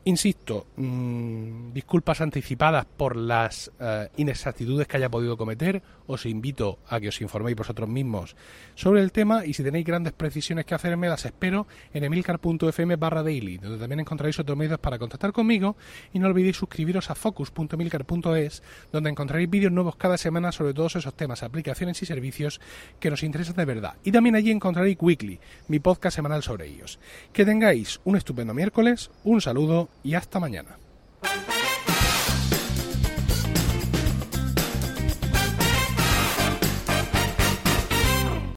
Insisto, 0.04 0.66
mmm, 0.76 1.72
disculpas 1.74 2.20
anticipadas 2.20 2.87
por 2.87 3.16
las 3.16 3.70
uh, 3.78 4.08
inexactitudes 4.16 4.87
que 4.87 4.96
haya 4.96 5.11
podido 5.11 5.37
cometer. 5.37 5.82
Os 6.06 6.24
invito 6.24 6.78
a 6.88 6.98
que 6.98 7.08
os 7.08 7.20
informéis 7.20 7.54
vosotros 7.54 7.87
mismos 7.87 8.34
sobre 8.74 9.02
el 9.02 9.12
tema 9.12 9.44
y 9.44 9.52
si 9.52 9.62
tenéis 9.62 9.84
grandes 9.84 10.14
precisiones 10.14 10.64
que 10.64 10.74
hacerme, 10.74 11.08
las 11.08 11.26
espero 11.26 11.66
en 11.92 12.04
emilcar.fm 12.04 12.96
barra 12.96 13.22
daily, 13.22 13.58
donde 13.58 13.76
también 13.78 14.00
encontraréis 14.00 14.38
otros 14.38 14.56
medios 14.56 14.78
para 14.78 14.98
contactar 14.98 15.32
conmigo 15.32 15.76
y 16.14 16.18
no 16.18 16.28
olvidéis 16.28 16.56
suscribiros 16.56 17.11
a 17.11 17.14
focus.emilcar.es, 17.14 18.62
donde 18.90 19.11
encontraréis 19.11 19.50
vídeos 19.50 19.72
nuevos 19.72 19.96
cada 19.96 20.16
semana 20.16 20.52
sobre 20.52 20.72
todos 20.72 20.96
esos 20.96 21.12
temas, 21.12 21.42
aplicaciones 21.42 22.00
y 22.00 22.06
servicios 22.06 22.61
que 22.98 23.11
nos 23.11 23.22
interesan 23.22 23.56
de 23.56 23.66
verdad. 23.66 23.96
Y 24.02 24.12
también 24.12 24.37
allí 24.37 24.50
encontraréis 24.50 24.96
Weekly, 24.98 25.38
mi 25.68 25.80
podcast 25.80 26.16
semanal 26.16 26.42
sobre 26.42 26.68
ellos. 26.68 26.98
Que 27.34 27.44
tengáis 27.44 28.00
un 28.04 28.16
estupendo 28.16 28.54
miércoles, 28.54 29.11
un 29.24 29.42
saludo 29.42 29.88
y 30.03 30.14
hasta 30.14 30.38
mañana. 30.40 30.79